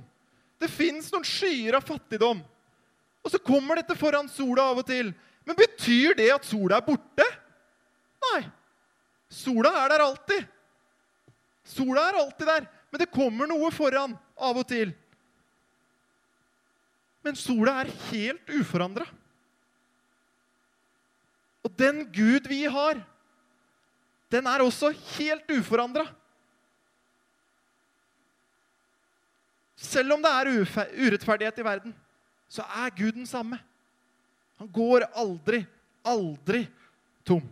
Det 0.62 0.70
fins 0.70 1.10
noen 1.12 1.26
skyer 1.26 1.76
av 1.76 1.84
fattigdom. 1.84 2.40
Og 3.24 3.32
så 3.32 3.40
kommer 3.42 3.80
dette 3.80 3.96
foran 3.98 4.30
sola 4.30 4.70
av 4.70 4.82
og 4.84 4.86
til. 4.88 5.10
Men 5.44 5.58
betyr 5.58 6.16
det 6.16 6.30
at 6.32 6.46
sola 6.46 6.78
er 6.78 6.86
borte? 6.86 7.26
Nei. 8.28 8.42
Sola 9.34 9.72
er 9.82 9.92
der 9.92 10.04
alltid. 10.04 10.46
Sola 11.64 12.08
er 12.08 12.20
alltid 12.20 12.48
der, 12.48 12.66
men 12.92 13.00
det 13.00 13.12
kommer 13.12 13.48
noe 13.48 13.70
foran 13.74 14.14
av 14.36 14.60
og 14.60 14.66
til. 14.68 14.92
Men 17.24 17.38
sola 17.40 17.78
er 17.80 17.92
helt 18.10 18.52
uforandra. 18.52 19.06
Og 21.64 21.72
den 21.80 22.04
Gud 22.12 22.48
vi 22.50 22.66
har, 22.68 23.00
den 24.34 24.46
er 24.50 24.64
også 24.64 24.90
helt 25.14 25.50
uforandra. 25.54 26.04
Selv 29.84 30.14
om 30.16 30.22
det 30.22 30.30
er 30.32 30.50
urettferdighet 31.06 31.60
i 31.60 31.66
verden, 31.66 31.94
så 32.48 32.64
er 32.66 32.94
Gud 32.96 33.12
den 33.12 33.26
samme. 33.26 33.58
Han 34.58 34.70
går 34.70 35.06
aldri, 35.18 35.64
aldri 36.06 36.64
tom. 37.26 37.42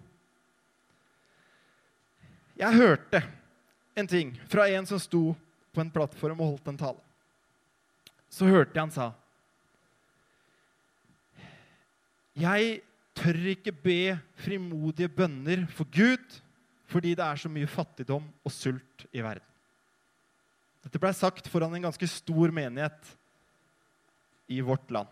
Jeg 2.57 2.79
hørte 2.79 3.23
en 3.99 4.09
ting 4.09 4.37
fra 4.51 4.68
en 4.71 4.87
som 4.87 5.01
sto 5.03 5.33
på 5.73 5.83
en 5.83 5.90
plattform 5.92 6.40
og 6.40 6.55
holdt 6.55 6.71
en 6.71 6.79
tale. 6.79 7.03
Så 8.33 8.49
hørte 8.49 8.73
jeg 8.75 8.83
han 8.83 8.95
sa 8.95 9.11
Jeg 12.38 12.81
tør 13.18 13.40
ikke 13.53 13.75
be 13.77 14.14
frimodige 14.40 15.11
bønner 15.12 15.66
for 15.68 15.85
Gud 15.92 16.40
fordi 16.92 17.14
det 17.16 17.24
er 17.24 17.40
så 17.40 17.50
mye 17.52 17.70
fattigdom 17.70 18.24
og 18.44 18.52
sult 18.52 19.07
i 19.12 19.22
verden. 19.24 19.48
Dette 20.83 21.00
blei 21.00 21.12
sagt 21.14 21.48
foran 21.50 21.74
en 21.76 21.87
ganske 21.87 22.09
stor 22.11 22.52
menighet 22.55 23.12
i 24.50 24.59
vårt 24.64 24.90
land. 24.92 25.09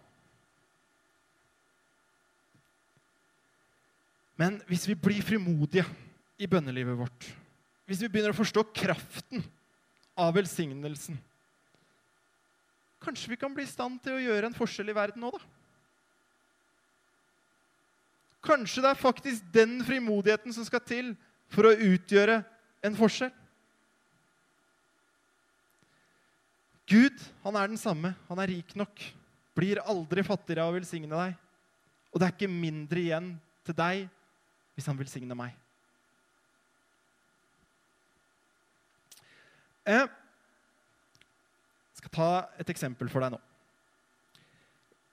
Men 4.41 4.59
hvis 4.69 4.87
vi 4.89 4.97
blir 4.97 5.25
frimodige 5.25 5.85
i 6.41 6.49
bønnelivet 6.49 6.99
vårt, 6.99 7.29
hvis 7.87 8.03
vi 8.03 8.09
begynner 8.09 8.35
å 8.35 8.41
forstå 8.41 8.65
kraften 8.77 9.45
av 10.19 10.33
velsignelsen 10.37 11.19
Kanskje 13.01 13.31
vi 13.33 13.39
kan 13.41 13.55
bli 13.57 13.65
i 13.65 13.69
stand 13.69 13.97
til 14.05 14.13
å 14.13 14.21
gjøre 14.21 14.51
en 14.51 14.55
forskjell 14.57 14.91
i 14.93 14.95
verden 14.95 15.23
nå, 15.25 15.31
da? 15.33 15.41
kanskje 18.45 18.83
det 18.85 18.91
er 18.91 19.01
faktisk 19.01 19.49
den 19.53 19.81
frimodigheten 19.85 20.53
som 20.53 20.65
skal 20.65 20.83
til 20.85 21.13
for 21.51 21.69
å 21.69 21.75
utgjøre 21.75 22.41
en 22.87 22.97
forskjell. 22.97 23.33
Gud, 26.91 27.19
han 27.45 27.57
er 27.59 27.71
den 27.71 27.79
samme. 27.79 28.15
Han 28.29 28.41
er 28.43 28.51
rik 28.51 28.75
nok. 28.79 29.03
Blir 29.55 29.83
aldri 29.85 30.25
fattigere 30.27 30.65
av 30.65 30.73
å 30.73 30.79
velsigne 30.79 31.15
deg. 31.15 31.37
Og 32.11 32.19
det 32.19 32.27
er 32.27 32.35
ikke 32.35 32.51
mindre 32.51 33.03
igjen 33.03 33.35
til 33.67 33.77
deg 33.79 34.09
hvis 34.75 34.89
han 34.91 34.99
velsigner 34.99 35.39
meg. 35.39 35.55
Jeg 39.91 40.09
skal 42.01 42.13
ta 42.15 42.29
et 42.61 42.73
eksempel 42.73 43.11
for 43.13 43.23
deg 43.23 43.35
nå. 43.35 43.41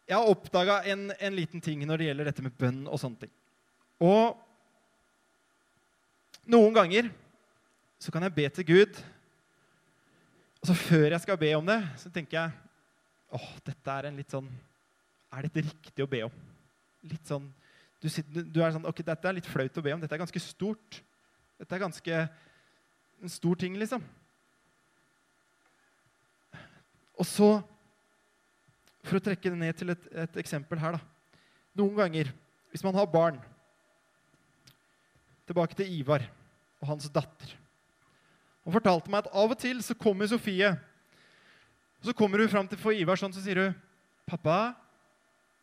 Jeg 0.07 0.15
har 0.15 0.31
oppdaga 0.31 0.79
en, 0.87 1.09
en, 1.11 1.35
liten 1.35 1.61
ting 1.63 1.81
når 1.83 1.99
det 1.99 2.09
gjelder 2.09 2.29
dette 2.29 2.43
med 2.45 2.55
bønn 2.57 2.85
og 2.87 2.99
sånne 3.01 3.25
ting. 3.25 3.33
Og 4.07 4.37
noen 6.47 6.75
ganger 6.75 7.11
så 7.99 8.13
kan 8.13 8.23
jeg 8.25 8.35
be 8.35 8.47
til 8.53 8.67
Gud. 8.67 8.99
Og 10.61 10.69
så 10.69 10.75
før 10.77 11.11
jeg 11.11 11.23
skal 11.23 11.39
be 11.39 11.53
om 11.57 11.67
det, 11.67 11.77
så 11.99 12.11
tenker 12.13 12.39
jeg 12.39 13.37
åh, 13.37 13.49
dette 13.65 13.93
er 13.93 14.09
en 14.09 14.17
litt 14.17 14.31
sånn 14.31 14.47
Er 15.35 15.43
dette 15.43 15.65
riktig 15.65 16.03
å 16.05 16.09
be 16.09 16.21
om? 16.25 16.35
Litt 17.07 17.27
sånn 17.27 17.49
du, 18.01 18.07
du, 18.07 18.59
er 18.61 18.71
sånn 18.75 18.87
Ok, 18.87 19.01
dette 19.05 19.27
er 19.27 19.35
litt 19.37 19.49
flaut 19.49 19.79
å 19.79 19.83
be 19.83 19.93
om. 19.95 20.01
Dette 20.01 20.15
er 20.15 20.21
ganske 20.21 20.41
stort. 20.41 21.01
Dette 21.57 21.75
er 21.75 21.81
ganske 21.81 22.21
en 23.17 23.33
stor 23.33 23.57
ting, 23.57 23.73
liksom. 23.81 24.03
Og 27.17 27.25
så, 27.25 27.49
for 29.01 29.17
å 29.17 29.23
trekke 29.25 29.49
det 29.49 29.57
ned 29.57 29.79
til 29.79 29.89
et, 29.95 30.03
et 30.13 30.37
eksempel 30.43 30.77
her, 30.77 30.99
da. 30.99 31.39
Noen 31.77 31.97
ganger, 31.97 32.29
hvis 32.71 32.85
man 32.85 32.97
har 32.97 33.09
barn 33.09 33.41
Tilbake 35.47 35.77
til 35.79 35.87
Ivar 36.01 36.25
og 36.81 36.91
hans 36.91 37.09
datter. 37.09 37.53
Han 38.65 38.75
fortalte 38.75 39.11
meg 39.11 39.25
at 39.25 39.31
av 39.33 39.53
og 39.53 39.59
til 39.59 39.79
så 39.83 39.95
kommer 39.95 40.27
Sofie. 40.27 40.73
og 41.99 42.09
Så 42.09 42.13
kommer 42.13 42.43
hun 42.43 42.51
fram 42.51 42.67
til 42.67 42.77
for 42.77 42.91
Ivar 42.91 43.15
sånn, 43.15 43.33
så 43.33 43.41
sier 43.41 43.63
hun, 43.63 43.75
'Pappa, 44.27 44.75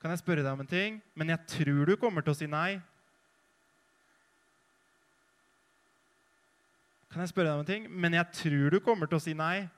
kan 0.00 0.10
jeg 0.10 0.18
spørre 0.24 0.42
deg 0.42 0.52
om 0.52 0.60
en 0.60 0.66
ting?' 0.66 1.02
'Men 1.14 1.28
jeg 1.28 1.46
tror 1.46 1.84
du 1.86 1.96
kommer 1.96 2.22
til 2.22 2.32
å 2.32 2.36
si 2.36 2.46
nei.' 2.46 2.80
Kan 7.14 7.22
jeg 7.22 7.28
spørre 7.30 7.46
deg 7.46 7.54
om 7.54 7.60
en 7.60 7.66
ting? 7.66 7.84
Men 8.00 8.12
jeg 8.12 8.26
tror 8.34 8.70
du 8.74 8.80
kommer 8.80 9.06
til 9.06 9.20
å 9.20 9.22
si 9.22 9.32
nei. 9.38 9.68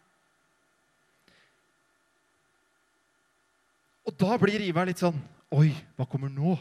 Og 4.08 4.14
da 4.16 4.38
blir 4.40 4.62
Ivar 4.64 4.86
litt 4.88 5.02
sånn 5.02 5.18
Oi, 5.52 5.68
hva 5.98 6.06
kommer 6.08 6.32
nå? 6.32 6.56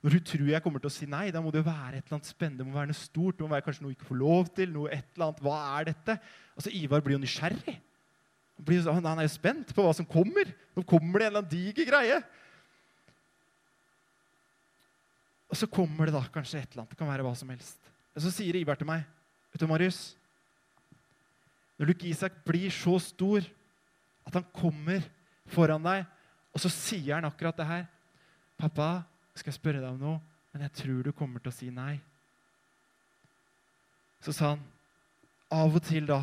Når 0.00 0.16
du 0.16 0.20
tror 0.24 0.48
jeg 0.48 0.64
kommer 0.64 0.80
til 0.80 0.88
å 0.88 0.94
si 0.94 1.06
nei, 1.10 1.26
da 1.32 1.42
må 1.44 1.52
det 1.52 1.60
jo 1.60 1.66
være 1.66 1.98
et 1.98 2.06
eller 2.06 2.16
annet 2.16 2.30
spennende. 2.30 2.62
Det 2.62 2.70
må 2.70 2.78
være 2.78 2.88
noe 2.88 2.96
stort, 2.96 3.36
det 3.36 3.44
må 3.44 3.52
være 3.52 3.64
kanskje 3.66 3.84
noe 3.84 3.90
hun 3.90 3.96
ikke 3.98 4.08
får 4.08 4.20
lov 4.22 4.50
til. 4.56 4.70
noe 4.72 4.92
et 4.94 5.04
eller 5.12 5.26
annet. 5.26 5.42
Hva 5.44 5.56
er 5.76 5.88
dette? 5.90 6.16
Altså, 6.56 6.72
Ivar 6.78 7.04
blir 7.04 7.18
jo 7.18 7.22
nysgjerrig. 7.24 7.74
Han, 8.56 8.66
blir, 8.68 8.88
han 8.88 9.10
er 9.12 9.28
jo 9.28 9.32
spent 9.34 9.74
på 9.76 9.84
hva 9.84 9.92
som 9.96 10.08
kommer. 10.08 10.54
Nå 10.76 10.86
kommer 10.88 11.20
det 11.20 11.26
en 11.28 11.32
eller 11.34 11.42
annen 11.42 11.52
diger 11.52 11.90
greie. 11.90 12.16
Og 15.50 15.58
så 15.58 15.68
kommer 15.68 16.08
det 16.08 16.16
da 16.16 16.24
kanskje 16.32 16.62
et 16.62 16.72
eller 16.72 16.86
annet. 16.86 16.94
Det 16.94 17.00
kan 17.02 17.10
være 17.10 17.26
hva 17.26 17.34
som 17.36 17.52
helst. 17.52 17.92
Og 18.16 18.24
så 18.24 18.32
sier 18.32 18.56
Ivar 18.56 18.80
til 18.80 18.88
meg, 18.88 19.04
vet 19.52 19.62
du, 19.62 19.68
Marius 19.70 20.00
Når 21.78 21.92
Luke 21.92 22.08
Isak 22.08 22.40
blir 22.44 22.72
så 22.74 22.96
stor 23.00 23.44
at 24.26 24.36
han 24.36 24.44
kommer 24.54 25.04
foran 25.50 25.82
deg, 25.82 26.04
og 26.52 26.62
så 26.62 26.70
sier 26.72 27.16
han 27.16 27.26
akkurat 27.26 27.56
det 27.56 27.66
her 27.66 27.86
'Pappa, 28.60 29.02
skal 29.40 29.52
jeg 29.52 29.60
spørre 29.60 29.80
deg 29.80 29.90
om 29.90 30.00
noe, 30.00 30.20
men 30.52 30.66
jeg 30.66 30.76
tror 30.82 31.06
du 31.06 31.12
kommer 31.16 31.42
til 31.42 31.52
å 31.52 31.56
si 31.56 31.70
nei. 31.74 31.94
Så 34.20 34.34
sa 34.36 34.52
han, 34.52 34.62
av 35.50 35.74
og 35.74 35.82
til 35.82 36.06
da, 36.08 36.20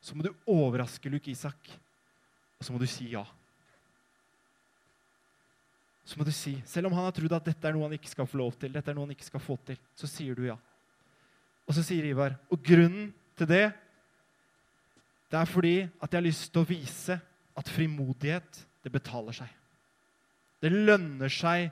så 0.00 0.14
må 0.14 0.24
du 0.24 0.30
overraske 0.48 1.10
Luke 1.10 1.32
Isak, 1.32 1.72
og 2.58 2.66
så 2.66 2.74
må 2.74 2.80
du 2.80 2.86
si 2.90 3.10
ja. 3.12 3.24
Så 6.08 6.16
må 6.16 6.24
du 6.24 6.32
si, 6.32 6.54
Selv 6.64 6.88
om 6.88 6.94
han 6.96 7.04
har 7.04 7.12
trodd 7.12 7.34
at 7.36 7.50
dette 7.50 7.68
er 7.68 7.74
noe 7.76 7.84
han 7.84 7.98
ikke 7.98 8.08
skal 8.08 8.28
få 8.30 8.38
lov 8.40 8.54
til, 8.56 8.72
dette 8.72 8.88
er 8.88 8.96
noe 8.96 9.08
han 9.08 9.16
ikke 9.16 9.28
skal 9.28 9.42
få 9.44 9.58
til, 9.68 9.76
så 9.98 10.08
sier 10.08 10.38
du 10.38 10.46
ja. 10.46 10.56
Og 11.68 11.76
så 11.76 11.84
sier 11.84 12.06
Ivar, 12.08 12.38
og 12.48 12.62
grunnen 12.64 13.10
til 13.36 13.50
det, 13.50 13.66
det 15.28 15.36
er 15.36 15.50
fordi 15.50 15.74
at 15.84 16.08
jeg 16.08 16.16
har 16.16 16.24
lyst 16.24 16.48
til 16.54 16.62
å 16.62 16.68
vise 16.70 17.18
at 17.58 17.72
frimodighet, 17.74 18.62
det 18.86 18.94
betaler 18.94 19.36
seg. 19.36 19.50
Det 20.62 20.70
lønner 20.72 21.30
seg 21.32 21.68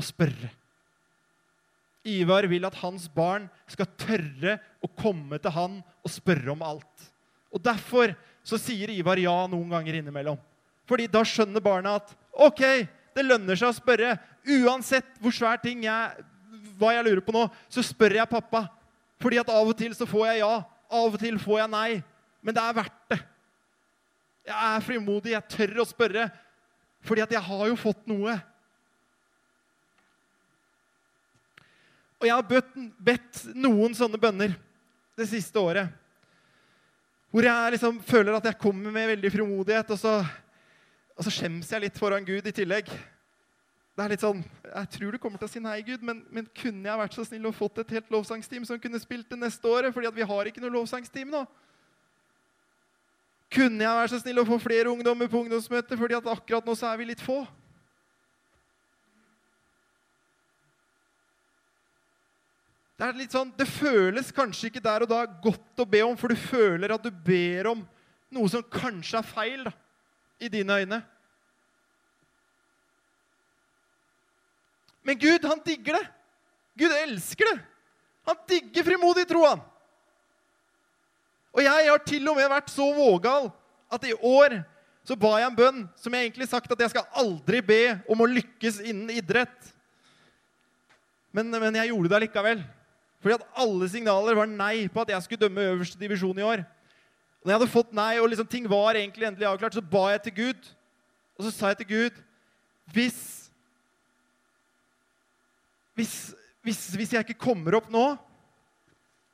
å 0.00 0.04
spørre. 0.04 0.50
Ivar 2.08 2.46
vil 2.48 2.64
at 2.64 2.78
hans 2.80 3.04
barn 3.12 3.46
skal 3.68 3.88
tørre 4.00 4.56
å 4.80 4.88
komme 4.96 5.36
til 5.42 5.52
han 5.52 5.80
og 6.00 6.12
spørre 6.12 6.54
om 6.54 6.64
alt. 6.64 7.08
Og 7.52 7.60
Derfor 7.62 8.14
så 8.46 8.56
sier 8.60 8.88
Ivar 8.94 9.20
ja 9.20 9.36
noen 9.50 9.68
ganger 9.68 9.98
innimellom. 9.98 10.38
Fordi 10.88 11.06
da 11.12 11.22
skjønner 11.26 11.62
barna 11.62 11.98
at 12.00 12.14
ok, 12.32 12.62
det 13.14 13.26
lønner 13.26 13.58
seg 13.58 13.70
å 13.70 13.76
spørre. 13.76 14.16
Uansett 14.48 15.18
hvor 15.20 15.34
svær 15.34 15.60
ting 15.62 15.84
jeg, 15.84 16.24
hva 16.80 16.94
jeg 16.96 17.06
lurer 17.06 17.22
på 17.24 17.34
nå, 17.36 17.44
så 17.68 17.84
spør 17.84 18.16
jeg 18.16 18.32
pappa. 18.32 18.64
Fordi 19.20 19.42
at 19.42 19.52
av 19.52 19.68
og 19.68 19.76
til 19.76 19.92
så 19.94 20.08
får 20.08 20.30
jeg 20.30 20.40
ja, 20.40 20.54
av 20.64 21.12
og 21.12 21.20
til 21.20 21.36
får 21.42 21.60
jeg 21.60 21.72
nei. 21.74 21.90
Men 22.40 22.56
det 22.56 22.64
er 22.64 22.78
verdt 22.80 23.02
det. 23.12 23.20
Jeg 24.48 24.56
er 24.56 24.86
frimodig, 24.86 25.34
jeg 25.34 25.52
tør 25.52 25.82
å 25.82 25.86
spørre. 25.86 26.30
Fordi 27.06 27.24
at 27.26 27.34
jeg 27.36 27.44
har 27.44 27.66
jo 27.68 27.76
fått 27.78 28.08
noe. 28.10 28.38
Og 32.20 32.28
jeg 32.28 32.36
har 32.36 32.44
bedt, 32.44 32.74
bedt 33.00 33.40
noen 33.56 33.96
sånne 33.96 34.20
bønner 34.20 34.52
det 35.16 35.26
siste 35.30 35.56
året. 35.60 35.88
Hvor 37.32 37.46
jeg 37.46 37.76
liksom 37.76 38.00
føler 38.04 38.36
at 38.36 38.48
jeg 38.50 38.58
kommer 38.60 38.92
med 38.92 39.08
veldig 39.14 39.30
frimodighet, 39.32 39.92
og 39.94 39.98
så, 40.00 40.18
og 41.16 41.24
så 41.24 41.32
skjems 41.32 41.70
jeg 41.72 41.86
litt 41.86 42.00
foran 42.00 42.26
Gud 42.26 42.44
i 42.44 42.52
tillegg. 42.52 42.90
Det 42.90 44.04
er 44.04 44.12
litt 44.12 44.22
sånn, 44.22 44.42
Jeg 44.70 44.90
tror 44.94 45.12
du 45.12 45.18
kommer 45.20 45.40
til 45.40 45.48
å 45.48 45.50
si 45.50 45.60
nei, 45.62 45.78
Gud, 45.86 46.02
men, 46.06 46.22
men 46.32 46.46
kunne 46.56 46.88
jeg 46.88 47.00
vært 47.00 47.16
så 47.16 47.24
snill 47.26 47.48
og 47.50 47.56
fått 47.56 47.80
et 47.82 47.96
helt 47.96 48.12
lovsangsteam 48.12 48.66
som 48.68 48.78
kunne 48.82 49.00
spilt 49.02 49.28
det 49.32 49.38
neste 49.40 49.68
året? 49.68 49.94
fordi 49.94 50.12
vi 50.16 50.28
har 50.28 50.48
ikke 50.48 50.62
noe 50.62 50.72
lovsangsteam 50.76 51.32
nå. 51.32 51.44
Kunne 53.50 53.82
jeg 53.82 53.98
vært 53.98 54.12
så 54.14 54.20
snill 54.22 54.42
å 54.42 54.46
få 54.46 54.60
flere 54.62 54.92
ungdommer 54.92 55.30
på 55.30 55.42
ungdomsmøtet? 55.44 55.98
fordi 55.98 56.18
at 56.20 56.30
akkurat 56.36 56.68
nå 56.68 56.76
så 56.78 56.92
er 56.92 57.00
vi 57.00 57.08
litt 57.10 57.24
få. 57.24 57.42
Det 63.00 63.06
er 63.06 63.16
litt 63.16 63.32
sånn, 63.32 63.48
det 63.56 63.64
føles 63.64 64.26
kanskje 64.36 64.68
ikke 64.68 64.82
der 64.84 65.06
og 65.06 65.08
da 65.08 65.22
godt 65.24 65.80
å 65.80 65.86
be 65.88 66.02
om, 66.04 66.18
for 66.20 66.28
du 66.28 66.36
føler 66.36 66.92
at 66.92 67.00
du 67.00 67.08
ber 67.08 67.70
om 67.70 67.78
noe 68.28 68.48
som 68.52 68.60
kanskje 68.60 69.22
er 69.22 69.24
feil 69.24 69.62
da, 69.64 69.70
i 70.36 70.50
dine 70.52 70.74
øyne. 70.82 70.98
Men 75.00 75.16
Gud, 75.16 75.46
han 75.48 75.62
digger 75.64 75.96
det. 75.96 76.02
Gud 76.82 76.92
elsker 76.98 77.48
det. 77.48 77.54
Han 78.28 78.42
digger 78.52 78.84
frimodig 78.90 79.24
tro, 79.30 79.46
han. 79.48 79.62
Og 81.56 81.64
jeg 81.64 81.86
har 81.88 82.02
til 82.04 82.28
og 82.28 82.36
med 82.36 82.50
vært 82.52 82.68
så 82.68 82.84
vågal 82.98 83.48
at 83.96 84.04
i 84.04 84.12
år 84.12 84.58
så 85.08 85.16
ba 85.16 85.38
jeg 85.40 85.48
en 85.48 85.56
bønn 85.56 85.80
som 85.96 86.12
jeg 86.12 86.28
egentlig 86.28 86.50
sagt 86.50 86.68
at 86.68 86.84
jeg 86.84 86.92
skal 86.92 87.08
aldri 87.24 87.62
be 87.64 87.80
om 88.12 88.20
å 88.20 88.28
lykkes 88.28 88.82
innen 88.84 89.08
idrett. 89.16 89.72
Men, 91.32 91.48
men 91.48 91.80
jeg 91.80 91.94
gjorde 91.94 92.12
det 92.12 92.20
allikevel. 92.20 92.62
Fordi 93.20 93.36
at 93.36 93.46
alle 93.62 93.88
signaler 93.92 94.38
var 94.38 94.48
nei 94.48 94.88
på 94.88 95.02
at 95.02 95.12
jeg 95.12 95.24
skulle 95.24 95.42
dømme 95.44 95.66
øverste 95.74 96.00
divisjon 96.00 96.38
i 96.40 96.46
år. 96.46 96.64
Når 97.40 97.52
jeg 97.52 97.58
hadde 97.58 97.72
fått 97.72 97.92
nei, 97.96 98.14
og 98.20 98.28
liksom 98.28 98.48
ting 98.48 98.66
var 98.68 98.96
egentlig 98.96 99.28
endelig 99.28 99.48
avklart, 99.48 99.76
så 99.76 99.84
ba 99.84 100.10
jeg 100.12 100.22
til 100.26 100.36
Gud. 100.38 100.70
Og 101.36 101.46
så 101.46 101.52
sa 101.54 101.70
jeg 101.72 101.82
til 101.82 101.90
Gud 101.92 102.18
hvis, 102.90 103.20
hvis, 105.94 106.14
hvis, 106.64 106.80
hvis 106.98 107.12
jeg 107.14 107.24
ikke 107.24 107.38
kommer 107.46 107.76
opp 107.78 107.86
nå 107.92 108.02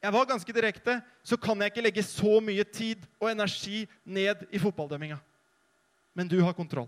Jeg 0.02 0.12
var 0.12 0.28
ganske 0.28 0.52
direkte. 0.52 1.00
Så 1.24 1.38
kan 1.40 1.58
jeg 1.58 1.72
ikke 1.72 1.82
legge 1.82 2.02
så 2.04 2.36
mye 2.44 2.62
tid 2.68 3.00
og 3.18 3.30
energi 3.30 3.86
ned 4.04 4.44
i 4.54 4.60
fotballdømminga. 4.62 5.16
Men 6.14 6.28
du 6.28 6.36
har 6.44 6.54
kontroll. 6.54 6.86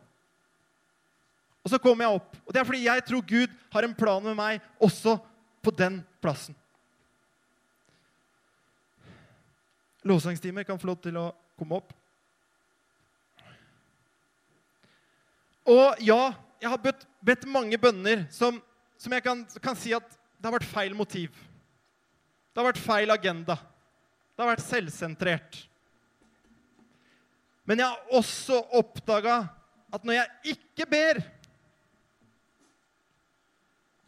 Og 1.64 1.72
så 1.72 1.80
kommer 1.82 2.04
jeg 2.04 2.20
opp. 2.20 2.36
Og 2.46 2.54
det 2.54 2.60
er 2.60 2.68
fordi 2.68 2.84
jeg 2.84 3.04
tror 3.08 3.24
Gud 3.26 3.56
har 3.72 3.88
en 3.88 3.96
plan 3.96 4.22
med 4.22 4.36
meg 4.38 4.60
også 4.78 5.16
på 5.64 5.74
den 5.74 5.98
plassen. 6.22 6.54
Lovsangstimer 10.06 10.62
kan 10.62 10.78
få 10.78 10.90
lov 10.90 11.00
til 11.02 11.16
å 11.18 11.30
komme 11.58 11.80
opp. 11.80 11.94
Og 15.68 16.00
ja, 16.00 16.32
jeg 16.62 16.70
har 16.72 16.80
bedt, 16.82 17.02
bedt 17.24 17.48
mange 17.50 17.78
bønner 17.80 18.24
som, 18.32 18.60
som 18.96 19.12
jeg 19.12 19.24
kan, 19.24 19.42
kan, 19.62 19.76
si 19.76 19.92
at 19.96 20.06
det 20.38 20.48
har 20.48 20.54
vært 20.54 20.70
feil 20.70 20.94
motiv. 20.96 21.34
Det 22.52 22.62
har 22.62 22.70
vært 22.70 22.80
feil 22.82 23.12
agenda. 23.12 23.58
Det 24.32 24.44
har 24.44 24.52
vært 24.54 24.64
selvsentrert. 24.64 25.58
Men 27.68 27.82
jeg 27.82 27.90
har 27.90 28.16
også 28.16 28.62
oppdaga 28.78 29.42
at 29.92 30.06
når 30.06 30.20
jeg 30.20 30.54
ikke 30.56 30.88
ber, 30.88 31.20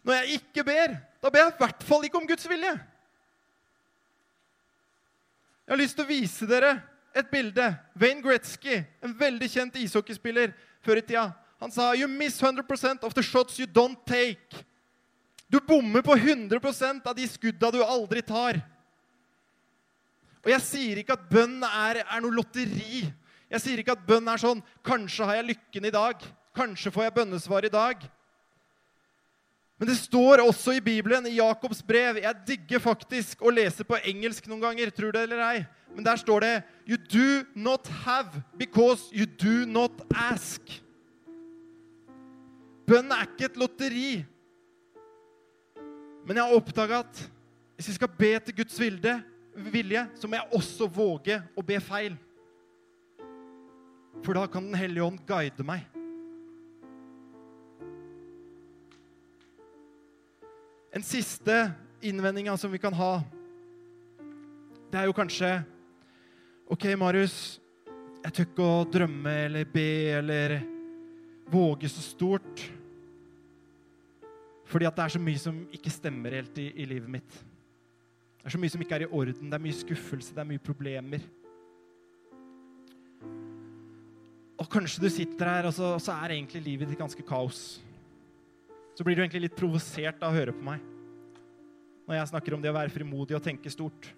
Når 0.01 0.17
jeg 0.17 0.39
ikke 0.39 0.63
ber, 0.65 0.95
da 1.21 1.29
ber 1.29 1.43
jeg 1.43 1.53
i 1.53 1.59
hvert 1.61 1.83
fall 1.85 2.05
ikke 2.07 2.17
om 2.17 2.25
Guds 2.29 2.47
vilje. 2.49 2.71
Jeg 5.71 5.77
har 5.77 5.85
lyst 5.85 5.95
til 5.95 6.03
å 6.03 6.11
vise 6.11 6.47
dere 6.51 6.71
et 7.15 7.29
bilde. 7.31 7.63
Wayne 7.95 8.25
Gretzky, 8.25 8.81
en 9.07 9.13
veldig 9.15 9.47
kjent 9.53 9.77
ishockeyspiller 9.79 10.51
før 10.83 10.99
i 10.99 11.05
tida, 11.07 11.29
han 11.63 11.71
sa 11.71 11.93
You 11.95 12.09
miss 12.11 12.41
100% 12.43 13.07
of 13.07 13.15
the 13.15 13.23
shots 13.23 13.61
you 13.61 13.69
don't 13.71 14.01
take. 14.03 14.65
Du 15.47 15.61
bommer 15.63 16.03
på 16.03 16.17
100% 16.19 17.07
av 17.07 17.15
de 17.15 17.29
skudda 17.31 17.71
du 17.71 17.79
aldri 17.85 18.19
tar. 18.19 18.59
Og 20.43 20.51
jeg 20.51 20.67
sier 20.67 20.99
ikke 21.05 21.15
at 21.15 21.31
bønn 21.31 21.63
er, 21.63 22.03
er 22.03 22.25
noe 22.25 22.35
lotteri. 22.35 23.05
Jeg 23.47 23.63
sier 23.63 23.79
ikke 23.79 23.95
at 23.95 24.03
bønn 24.11 24.27
er 24.27 24.43
sånn 24.43 24.67
Kanskje 24.83 25.31
har 25.31 25.39
jeg 25.39 25.53
lykken 25.53 25.87
i 25.87 25.95
dag. 25.95 26.19
Kanskje 26.51 26.91
får 26.91 27.07
jeg 27.07 27.19
bønnesvar 27.21 27.71
i 27.71 27.71
dag. 27.71 28.11
Men 29.81 29.89
det 29.89 29.97
står 29.97 30.43
også 30.45 30.75
i 30.77 30.83
Bibelen, 30.85 31.25
i 31.27 31.39
Jakobs 31.39 31.81
brev 31.83 32.19
Jeg 32.21 32.37
digger 32.47 32.83
faktisk 32.85 33.41
å 33.41 33.53
lese 33.53 33.85
på 33.89 33.97
engelsk 34.05 34.45
noen 34.51 34.61
ganger, 34.61 34.91
tror 34.93 35.15
det 35.17 35.23
eller 35.25 35.41
ei. 35.47 35.63
Men 35.95 36.05
der 36.05 36.21
står 36.21 36.45
det 36.45 36.53
You 36.85 36.99
do 37.01 37.47
not 37.57 37.89
have 38.05 38.43
because 38.61 39.09
you 39.09 39.25
do 39.25 39.65
not 39.65 40.03
ask. 40.13 40.61
Bønn 42.85 43.09
er 43.15 43.25
ikke 43.25 43.49
et 43.49 43.57
lotteri. 43.57 44.11
Men 46.27 46.37
jeg 46.37 46.45
har 46.45 46.59
oppdaga 46.59 47.01
at 47.07 47.23
hvis 47.79 47.89
jeg 47.89 47.97
skal 47.97 48.13
be 48.19 48.35
til 48.45 48.57
Guds 48.61 48.77
vilde, 48.77 49.15
vilje, 49.73 50.03
så 50.21 50.29
må 50.29 50.37
jeg 50.37 50.59
også 50.61 50.91
våge 50.93 51.39
å 51.57 51.65
be 51.65 51.79
feil. 51.81 52.19
For 54.21 54.37
da 54.37 54.45
kan 54.45 54.69
Den 54.69 54.77
hellige 54.77 55.07
ånd 55.07 55.25
guide 55.25 55.65
meg. 55.65 55.89
En 60.91 61.03
siste 61.07 61.55
innvending 62.03 62.49
som 62.59 62.73
vi 62.73 62.79
kan 62.83 62.95
ha, 62.99 63.21
det 64.91 64.99
er 64.99 65.07
jo 65.07 65.15
kanskje 65.15 65.51
OK, 66.71 66.89
Marius, 66.99 67.61
jeg 68.25 68.35
tør 68.35 68.47
ikke 68.49 68.67
å 68.67 68.87
drømme 68.91 69.35
eller 69.47 69.69
be 69.71 69.91
eller 70.19 70.57
våge 71.51 71.91
så 71.91 72.03
stort. 72.03 72.63
Fordi 74.71 74.87
at 74.87 74.99
det 74.99 75.05
er 75.05 75.15
så 75.15 75.21
mye 75.23 75.43
som 75.43 75.61
ikke 75.75 75.93
stemmer 75.95 76.35
helt 76.41 76.59
i, 76.63 76.69
i 76.83 76.87
livet 76.91 77.11
mitt. 77.11 77.39
Det 78.41 78.49
er 78.49 78.55
så 78.55 78.61
mye 78.63 78.73
som 78.75 78.83
ikke 78.83 78.99
er 78.99 79.05
i 79.07 79.11
orden. 79.11 79.51
Det 79.51 79.59
er 79.59 79.63
mye 79.63 79.79
skuffelse, 79.79 80.35
det 80.35 80.43
er 80.43 80.49
mye 80.51 80.63
problemer. 80.63 81.23
Og 84.61 84.67
kanskje 84.71 85.07
du 85.07 85.09
sitter 85.11 85.55
her, 85.55 85.71
og 85.71 85.75
så, 85.75 85.95
og 85.97 86.03
så 86.03 86.19
er 86.19 86.35
egentlig 86.35 86.65
livet 86.67 86.91
ditt 86.91 87.01
ganske 87.01 87.27
kaos 87.27 87.79
så 89.01 89.05
blir 89.05 89.17
du 89.17 89.23
egentlig 89.23 89.47
litt 89.47 89.55
provosert 89.57 90.21
av 90.21 90.29
å 90.29 90.37
høre 90.37 90.53
på 90.53 90.61
meg 90.61 90.83
når 92.05 92.19
jeg 92.19 92.29
snakker 92.35 92.53
om 92.53 92.61
det 92.61 92.69
å 92.69 92.75
være 92.77 92.93
frimodig 92.93 93.33
og 93.39 93.41
tenke 93.41 93.71
stort. 93.73 94.11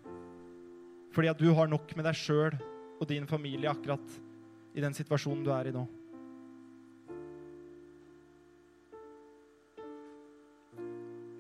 Fordi 1.15 1.29
at 1.31 1.39
du 1.39 1.53
har 1.55 1.69
nok 1.71 1.93
med 1.95 2.09
deg 2.09 2.19
sjøl 2.19 2.57
og 2.97 3.05
din 3.07 3.29
familie 3.31 3.71
akkurat 3.71 4.17
i 4.75 4.83
den 4.83 4.97
situasjonen 4.97 5.45
du 5.47 5.53
er 5.55 5.71
i 5.71 5.75
nå. 5.77 5.85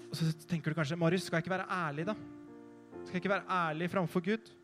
Og 0.06 0.14
så 0.20 0.30
tenker 0.46 0.70
du 0.70 0.78
kanskje 0.78 1.00
Marius, 1.02 1.26
skal 1.26 1.40
jeg 1.40 1.48
ikke 1.48 1.56
være 1.56 1.70
ærlig, 1.80 2.06
da? 2.12 2.14
Skal 3.00 3.16
jeg 3.16 3.24
ikke 3.24 3.34
være 3.34 3.58
ærlig 3.58 3.90
framfor 3.96 4.26
Gud? 4.28 4.54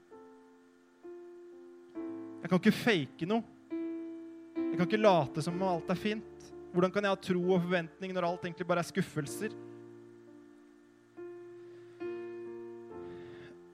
Jeg 2.45 2.47
kan 2.47 2.63
ikke 2.63 2.79
fake 2.85 3.33
noe. 3.35 3.43
Jeg 3.75 4.77
kan 4.77 4.87
ikke 4.87 5.03
late 5.03 5.43
som 5.43 5.59
om 5.59 5.67
alt 5.73 5.91
er 5.91 5.99
fint. 5.99 6.38
Hvordan 6.73 6.93
kan 6.93 7.07
jeg 7.07 7.15
ha 7.15 7.21
tro 7.23 7.43
og 7.49 7.63
forventning 7.65 8.13
når 8.13 8.27
alt 8.29 8.45
egentlig 8.45 8.67
bare 8.69 8.83
er 8.85 8.91
skuffelser? 8.91 9.55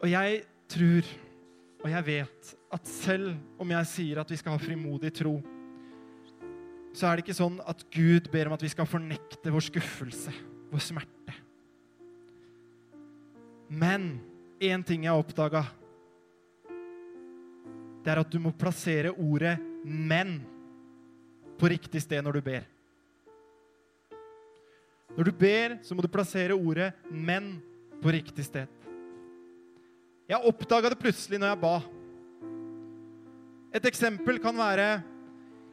Og 0.05 0.11
jeg 0.11 0.43
tror, 0.69 1.09
og 1.83 1.91
jeg 1.91 2.07
vet, 2.07 2.55
at 2.77 2.89
selv 2.91 3.35
om 3.61 3.71
jeg 3.73 3.91
sier 3.91 4.21
at 4.21 4.31
vi 4.31 4.39
skal 4.39 4.55
ha 4.55 4.61
frimodig 4.61 5.13
tro, 5.17 5.39
så 6.95 7.09
er 7.09 7.17
det 7.17 7.25
ikke 7.25 7.37
sånn 7.37 7.57
at 7.67 7.83
Gud 7.91 8.29
ber 8.31 8.51
om 8.51 8.55
at 8.55 8.63
vi 8.63 8.71
skal 8.71 8.87
fornekte 8.87 9.51
vår 9.51 9.65
skuffelse, 9.67 10.35
vår 10.71 10.85
smerte. 10.85 11.39
Men 13.75 14.21
én 14.63 14.85
ting 14.87 15.07
jeg 15.07 15.11
har 15.11 15.25
oppdaga, 15.25 15.65
det 18.05 18.13
er 18.13 18.21
at 18.21 18.31
du 18.31 18.39
må 18.39 18.53
plassere 18.53 19.11
ordet 19.11 19.57
'men' 19.85 20.43
på 21.59 21.69
riktig 21.69 22.03
sted 22.03 22.23
når 22.23 22.33
du 22.33 22.41
ber. 22.45 22.74
Når 25.15 25.29
du 25.29 25.33
ber, 25.39 25.77
så 25.87 25.95
må 25.95 26.03
du 26.03 26.11
plassere 26.11 26.57
ordet 26.57 26.93
'men' 27.11 27.61
på 28.03 28.11
riktig 28.11 28.45
sted. 28.45 28.67
Jeg 30.29 30.41
oppdaga 30.43 30.91
det 30.91 30.99
plutselig 30.99 31.39
når 31.39 31.53
jeg 31.53 31.61
ba. 31.61 31.77
Et 33.75 33.85
eksempel 33.85 34.39
kan 34.39 34.57
være 34.57 35.03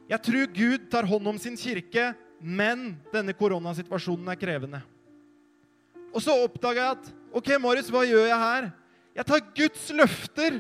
Jeg 0.10 0.22
tror 0.22 0.46
Gud 0.52 0.90
tar 0.92 1.08
hånd 1.08 1.28
om 1.28 1.38
sin 1.38 1.56
kirke, 1.56 2.14
men 2.42 2.98
denne 3.14 3.32
koronasituasjonen 3.32 4.28
er 4.28 4.36
krevende. 4.36 4.82
Og 6.12 6.22
så 6.22 6.36
oppdaga 6.36 6.82
jeg 6.82 6.98
at 6.98 7.14
OK, 7.32 7.48
Marius, 7.62 7.88
hva 7.88 8.04
gjør 8.04 8.28
jeg 8.28 8.38
her? 8.38 8.72
Jeg 9.16 9.26
tar 9.26 9.46
Guds 9.56 9.86
løfter, 9.96 10.60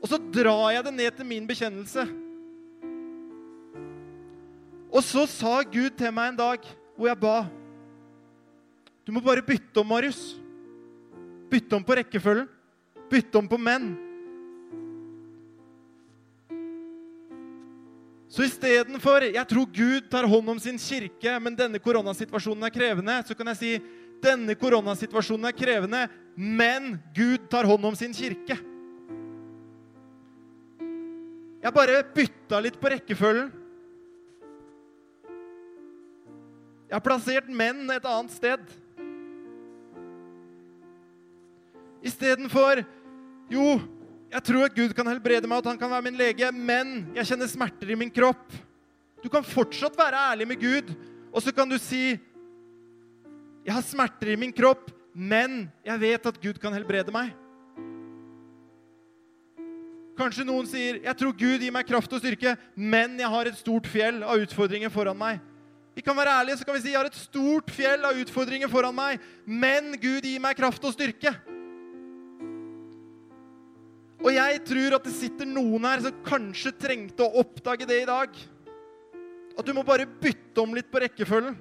og 0.00 0.08
så 0.08 0.16
drar 0.16 0.72
jeg 0.72 0.84
det 0.84 0.94
ned 0.94 1.10
til 1.18 1.26
min 1.26 1.46
bekjennelse. 1.46 2.06
Og 4.88 5.04
så 5.04 5.26
sa 5.28 5.60
Gud 5.68 5.90
til 5.98 6.12
meg 6.16 6.32
en 6.32 6.40
dag 6.40 6.64
hvor 6.96 7.10
jeg 7.10 7.20
ba 7.20 7.36
du 9.08 9.12
må 9.16 9.22
bare 9.24 9.40
bytte 9.40 9.80
om, 9.80 9.86
Marius. 9.88 10.36
Bytte 11.48 11.78
om 11.78 11.84
på 11.84 11.94
rekkefølgen. 11.96 12.44
Bytte 13.08 13.38
om 13.40 13.46
på 13.48 13.56
menn. 13.56 13.86
Så 18.28 18.44
istedenfor 18.44 19.24
'Jeg 19.32 19.48
tror 19.48 19.64
Gud 19.72 20.10
tar 20.10 20.28
hånd 20.28 20.48
om 20.50 20.58
sin 20.58 20.76
kirke, 20.76 21.40
men 21.40 21.56
denne 21.56 21.78
koronasituasjonen 21.78 22.64
er 22.64 22.70
krevende', 22.70 23.24
så 23.26 23.34
kan 23.34 23.46
jeg 23.46 23.56
si 23.56 23.80
'Denne 24.20 24.54
koronasituasjonen 24.54 25.46
er 25.46 25.56
krevende, 25.56 26.08
men 26.36 27.00
Gud 27.14 27.48
tar 27.48 27.64
hånd 27.64 27.84
om 27.84 27.94
sin 27.94 28.12
kirke'. 28.12 28.60
Jeg 31.62 31.72
bare 31.72 32.04
bytta 32.14 32.60
litt 32.60 32.78
på 32.78 32.90
rekkefølgen. 32.90 33.52
Jeg 36.88 36.94
har 36.94 37.00
plassert 37.00 37.48
menn 37.48 37.90
et 37.90 38.04
annet 38.04 38.30
sted. 38.30 38.60
Istedenfor 42.04 42.84
Jo, 43.50 43.80
jeg 44.28 44.44
tror 44.44 44.66
at 44.66 44.74
Gud 44.76 44.92
kan 44.92 45.08
helbrede 45.08 45.48
meg, 45.48 45.62
at 45.62 45.70
han 45.70 45.78
kan 45.80 45.90
være 45.90 46.04
min 46.04 46.18
lege, 46.20 46.50
men 46.52 47.08
jeg 47.16 47.30
kjenner 47.30 47.48
smerter 47.48 47.94
i 47.94 47.96
min 47.96 48.12
kropp. 48.12 48.52
Du 49.24 49.30
kan 49.32 49.44
fortsatt 49.44 49.96
være 49.98 50.20
ærlig 50.32 50.46
med 50.50 50.60
Gud, 50.60 50.92
og 51.32 51.42
så 51.42 51.52
kan 51.54 51.68
du 51.68 51.78
si 51.80 52.18
Jeg 53.64 53.74
har 53.74 53.84
smerter 53.84 54.32
i 54.32 54.36
min 54.36 54.52
kropp, 54.52 54.90
men 55.12 55.66
jeg 55.84 56.00
vet 56.00 56.26
at 56.26 56.40
Gud 56.40 56.60
kan 56.60 56.72
helbrede 56.72 57.12
meg. 57.12 57.34
Kanskje 60.18 60.44
noen 60.44 60.66
sier, 60.66 60.98
'Jeg 61.02 61.16
tror 61.16 61.32
Gud 61.32 61.60
gir 61.60 61.72
meg 61.72 61.86
kraft 61.86 62.12
og 62.12 62.20
styrke, 62.20 62.56
men 62.74 63.18
jeg 63.18 63.28
har 63.28 63.46
et 63.46 63.54
stort 63.54 63.86
fjell 63.86 64.22
av 64.22 64.40
utfordringer 64.40 64.90
foran 64.90 65.18
meg.' 65.18 65.40
Vi 65.94 66.02
kan 66.02 66.16
være 66.16 66.30
ærlige 66.40 66.56
så 66.58 66.64
kan 66.64 66.74
vi 66.74 66.80
si, 66.80 66.90
'Jeg 66.90 66.98
har 66.98 67.06
et 67.06 67.14
stort 67.14 67.70
fjell 67.70 68.04
av 68.04 68.16
utfordringer 68.16 68.68
foran 68.68 68.94
meg, 68.94 69.20
men 69.46 69.98
Gud 70.00 70.22
gir 70.22 70.40
meg 70.40 70.56
kraft 70.56 70.84
og 70.84 70.92
styrke.' 70.92 71.57
Og 74.18 74.34
jeg 74.34 74.60
tror 74.66 74.96
at 74.96 75.06
det 75.06 75.14
sitter 75.14 75.46
noen 75.46 75.86
her 75.86 76.02
som 76.02 76.22
kanskje 76.26 76.74
trengte 76.74 77.22
å 77.22 77.42
oppdage 77.42 77.86
det 77.86 78.02
i 78.02 78.08
dag. 78.08 78.34
At 79.58 79.66
du 79.66 79.74
må 79.74 79.84
bare 79.86 80.08
bytte 80.08 80.62
om 80.62 80.74
litt 80.74 80.90
på 80.90 81.02
rekkefølgen. 81.02 81.56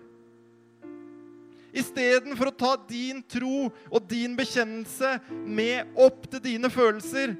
Istedenfor 1.78 2.50
å 2.50 2.56
ta 2.58 2.72
din 2.90 3.20
tro 3.30 3.68
og 3.70 4.08
din 4.10 4.34
bekjennelse 4.38 5.18
med 5.46 5.98
opp 6.00 6.26
til 6.32 6.42
dine 6.42 6.72
følelser, 6.74 7.36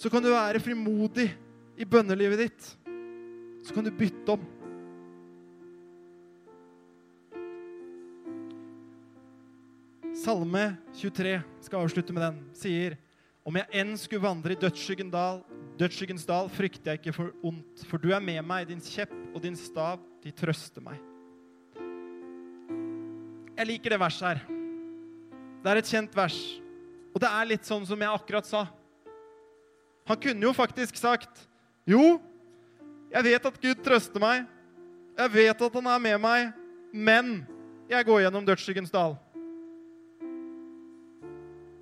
så 0.00 0.08
kan 0.10 0.24
du 0.24 0.30
være 0.32 0.62
frimodig 0.64 1.28
i 1.76 1.86
bønnelivet 1.86 2.46
ditt. 2.46 2.70
Så 3.62 3.76
kan 3.76 3.84
du 3.84 3.92
bytte 3.92 4.34
om. 4.34 4.46
Salme 10.20 10.74
23, 10.92 11.38
skal 11.64 11.80
avslutte 11.80 12.12
med 12.12 12.20
den, 12.20 12.40
sier 12.52 12.96
om 13.48 13.56
jeg 13.56 13.80
enn 13.80 13.94
skulle 13.96 14.20
vandre 14.20 14.52
i 14.52 14.58
dødsskyggens 14.60 15.12
dal, 15.14 15.38
dødsskyggens 15.80 16.26
dal, 16.28 16.50
frykter 16.52 16.90
jeg 16.92 17.00
ikke 17.00 17.14
for 17.16 17.30
ondt, 17.48 17.84
for 17.88 18.02
du 18.02 18.10
er 18.12 18.20
med 18.20 18.42
meg, 18.44 18.66
din 18.68 18.82
kjepp 18.84 19.14
og 19.32 19.40
din 19.40 19.56
stav, 19.56 20.02
de 20.20 20.32
trøster 20.36 20.84
meg. 20.84 20.98
Jeg 23.56 23.68
liker 23.70 23.94
det 23.94 24.00
verset 24.02 24.26
her. 24.28 24.42
Det 25.64 25.72
er 25.72 25.80
et 25.80 25.94
kjent 25.94 26.20
vers. 26.20 26.36
Og 27.14 27.24
det 27.24 27.32
er 27.32 27.48
litt 27.48 27.72
sånn 27.72 27.88
som 27.88 28.04
jeg 28.04 28.20
akkurat 28.20 28.48
sa. 28.48 28.66
Han 30.08 30.20
kunne 30.20 30.50
jo 30.50 30.52
faktisk 30.56 31.00
sagt 31.00 31.46
Jo, 31.88 32.20
jeg 33.08 33.24
vet 33.24 33.48
at 33.48 33.58
Gud 33.64 33.80
trøster 33.84 34.20
meg, 34.20 34.44
Jeg 35.16 35.32
vet 35.32 35.64
at 35.64 35.74
han 35.80 35.90
er 35.96 35.98
med 36.00 36.20
meg, 36.20 36.52
men 36.92 37.34
jeg 37.88 38.04
går 38.04 38.24
gjennom 38.26 38.44
dødsskyggens 38.46 38.92
dal. 38.92 39.16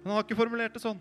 Han 0.09 0.17
har 0.17 0.25
ikke 0.25 0.39
formulert 0.39 0.73
det 0.73 0.81
sånn. 0.81 0.97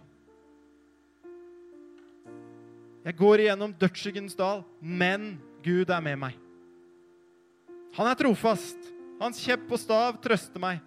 Jeg 3.08 3.16
går 3.16 3.46
igjennom 3.46 3.72
dødsskyggens 3.80 4.36
dal, 4.36 4.66
men 4.84 5.38
Gud 5.64 5.94
er 5.96 6.04
med 6.04 6.20
meg. 6.26 6.36
Han 7.96 8.10
er 8.12 8.20
trofast. 8.20 8.92
Hans 9.22 9.40
kjepp 9.40 9.72
og 9.72 9.80
stav 9.80 10.20
trøster 10.20 10.60
meg. 10.60 10.84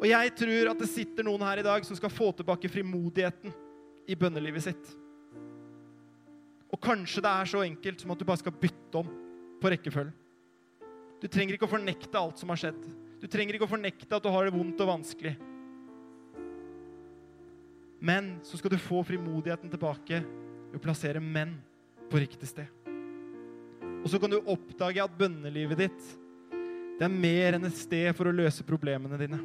Og 0.00 0.08
jeg 0.10 0.34
tror 0.42 0.72
at 0.72 0.82
det 0.82 0.90
sitter 0.90 1.24
noen 1.24 1.46
her 1.46 1.62
i 1.62 1.68
dag 1.68 1.86
som 1.86 1.94
skal 1.96 2.10
få 2.10 2.32
tilbake 2.34 2.68
frimodigheten 2.68 3.54
i 4.10 4.18
bønnelivet 4.18 4.66
sitt. 4.66 4.90
Og 6.66 6.82
kanskje 6.82 7.22
det 7.22 7.30
er 7.30 7.54
så 7.54 7.62
enkelt 7.62 8.02
som 8.02 8.10
at 8.10 8.18
du 8.18 8.26
bare 8.26 8.42
skal 8.42 8.58
bytte 8.58 9.04
om 9.04 9.12
på 9.62 9.70
rekkefølgen. 9.70 10.16
Du 11.22 11.30
trenger 11.30 11.54
ikke 11.54 11.70
å 11.70 11.76
fornekte 11.78 12.18
alt 12.18 12.42
som 12.42 12.50
har 12.50 12.58
skjedd. 12.58 12.82
Du 13.22 13.30
trenger 13.30 13.54
ikke 13.54 13.70
å 13.70 13.76
fornekte 13.78 14.18
at 14.18 14.26
du 14.26 14.34
har 14.34 14.50
det 14.50 14.58
vondt 14.58 14.82
og 14.82 14.98
vanskelig. 14.98 15.38
Men 17.98 18.36
så 18.44 18.58
skal 18.60 18.74
du 18.74 18.80
få 18.80 19.02
frimodigheten 19.06 19.72
tilbake 19.72 20.20
ved 20.20 20.78
å 20.78 20.82
plassere 20.82 21.22
menn 21.22 21.56
på 22.10 22.20
riktig 22.20 22.48
sted. 22.50 22.68
Og 24.02 24.10
så 24.12 24.20
kan 24.22 24.30
du 24.30 24.38
oppdage 24.38 25.02
at 25.02 25.18
bønnelivet 25.18 25.86
ditt 25.86 26.14
det 26.96 27.04
er 27.04 27.12
mer 27.12 27.56
enn 27.56 27.68
et 27.68 27.76
sted 27.76 28.08
for 28.16 28.28
å 28.28 28.32
løse 28.32 28.64
problemene 28.64 29.18
dine. 29.20 29.38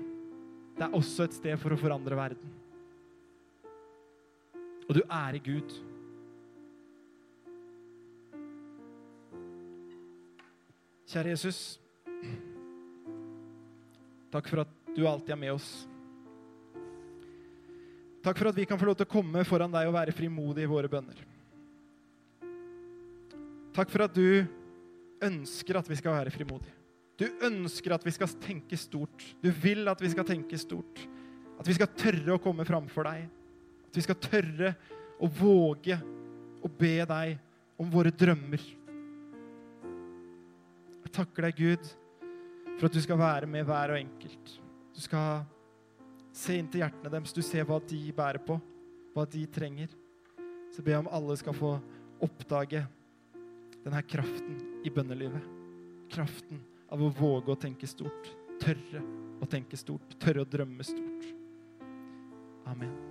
Det 0.77 0.85
er 0.85 0.93
også 0.95 1.25
et 1.27 1.35
sted 1.35 1.57
for 1.59 1.75
å 1.75 1.79
forandre 1.79 2.15
verden. 2.15 2.53
Og 4.87 4.95
du 4.95 5.01
ærer 5.03 5.39
Gud. 5.43 5.75
Kjære 11.11 11.33
Jesus. 11.33 11.59
Takk 14.31 14.47
for 14.47 14.63
at 14.63 14.75
du 14.95 15.03
alltid 15.03 15.35
er 15.35 15.43
med 15.43 15.57
oss. 15.57 15.71
Takk 18.21 18.37
for 18.37 18.51
at 18.51 18.57
vi 18.57 18.67
kan 18.69 18.77
få 18.77 18.85
lov 18.85 18.99
til 18.99 19.07
å 19.07 19.11
komme 19.11 19.41
foran 19.47 19.71
deg 19.73 19.89
og 19.89 19.95
være 19.95 20.13
frimodige 20.13 20.67
i 20.67 20.69
våre 20.69 20.89
bønner. 20.91 21.23
Takk 23.73 23.89
for 23.89 24.05
at 24.05 24.13
du 24.13 24.43
ønsker 25.25 25.79
at 25.79 25.89
vi 25.89 25.97
skal 25.97 26.17
være 26.19 26.33
frimodige. 26.33 26.75
Du 27.17 27.27
ønsker 27.45 27.93
at 27.93 28.05
vi 28.05 28.13
skal 28.13 28.31
tenke 28.41 28.77
stort. 28.79 29.25
Du 29.41 29.49
vil 29.63 29.85
at 29.89 30.01
vi 30.01 30.09
skal 30.13 30.25
tenke 30.27 30.57
stort. 30.57 31.03
At 31.61 31.67
vi 31.69 31.75
skal 31.77 31.91
tørre 31.93 32.35
å 32.35 32.41
komme 32.41 32.65
framfor 32.65 33.05
deg. 33.09 33.27
At 33.89 33.97
vi 33.97 34.03
skal 34.05 34.17
tørre 34.21 34.73
å 35.21 35.29
våge 35.29 35.97
å 36.61 36.69
be 36.69 36.95
deg 37.09 37.35
om 37.81 37.89
våre 37.93 38.13
drømmer. 38.13 38.63
Jeg 41.01 41.13
takker 41.13 41.47
deg, 41.47 41.57
Gud, 41.57 41.89
for 42.77 42.87
at 42.87 42.95
du 42.95 43.01
skal 43.03 43.19
være 43.21 43.49
med 43.49 43.65
hver 43.67 43.93
og 43.93 44.01
enkelt. 44.01 44.53
Du 44.95 45.01
skal 45.03 45.43
se 46.35 46.57
inn 46.57 46.69
til 46.71 46.83
hjertene 46.83 47.11
deres. 47.11 47.35
Du 47.35 47.41
ser 47.45 47.67
hva 47.67 47.79
de 47.87 48.01
bærer 48.15 48.41
på, 48.45 48.57
hva 49.15 49.25
de 49.29 49.45
trenger. 49.51 49.91
Så 50.71 50.83
ber 50.83 50.95
jeg 50.95 51.03
om 51.03 51.11
alle 51.11 51.37
skal 51.39 51.57
få 51.57 51.75
oppdage 52.23 52.83
denne 53.83 54.03
kraften 54.07 54.59
i 54.85 54.93
bønnelivet. 54.93 55.47
Kraften 56.11 56.61
av 56.91 57.01
å 57.01 57.11
våge 57.15 57.53
å 57.53 57.59
tenke 57.59 57.89
stort. 57.89 58.33
Tørre 58.61 59.03
å 59.41 59.49
tenke 59.49 59.79
stort. 59.79 60.17
Tørre 60.21 60.45
å 60.45 60.49
drømme 60.49 60.85
stort. 60.85 61.31
Amen. 62.69 63.10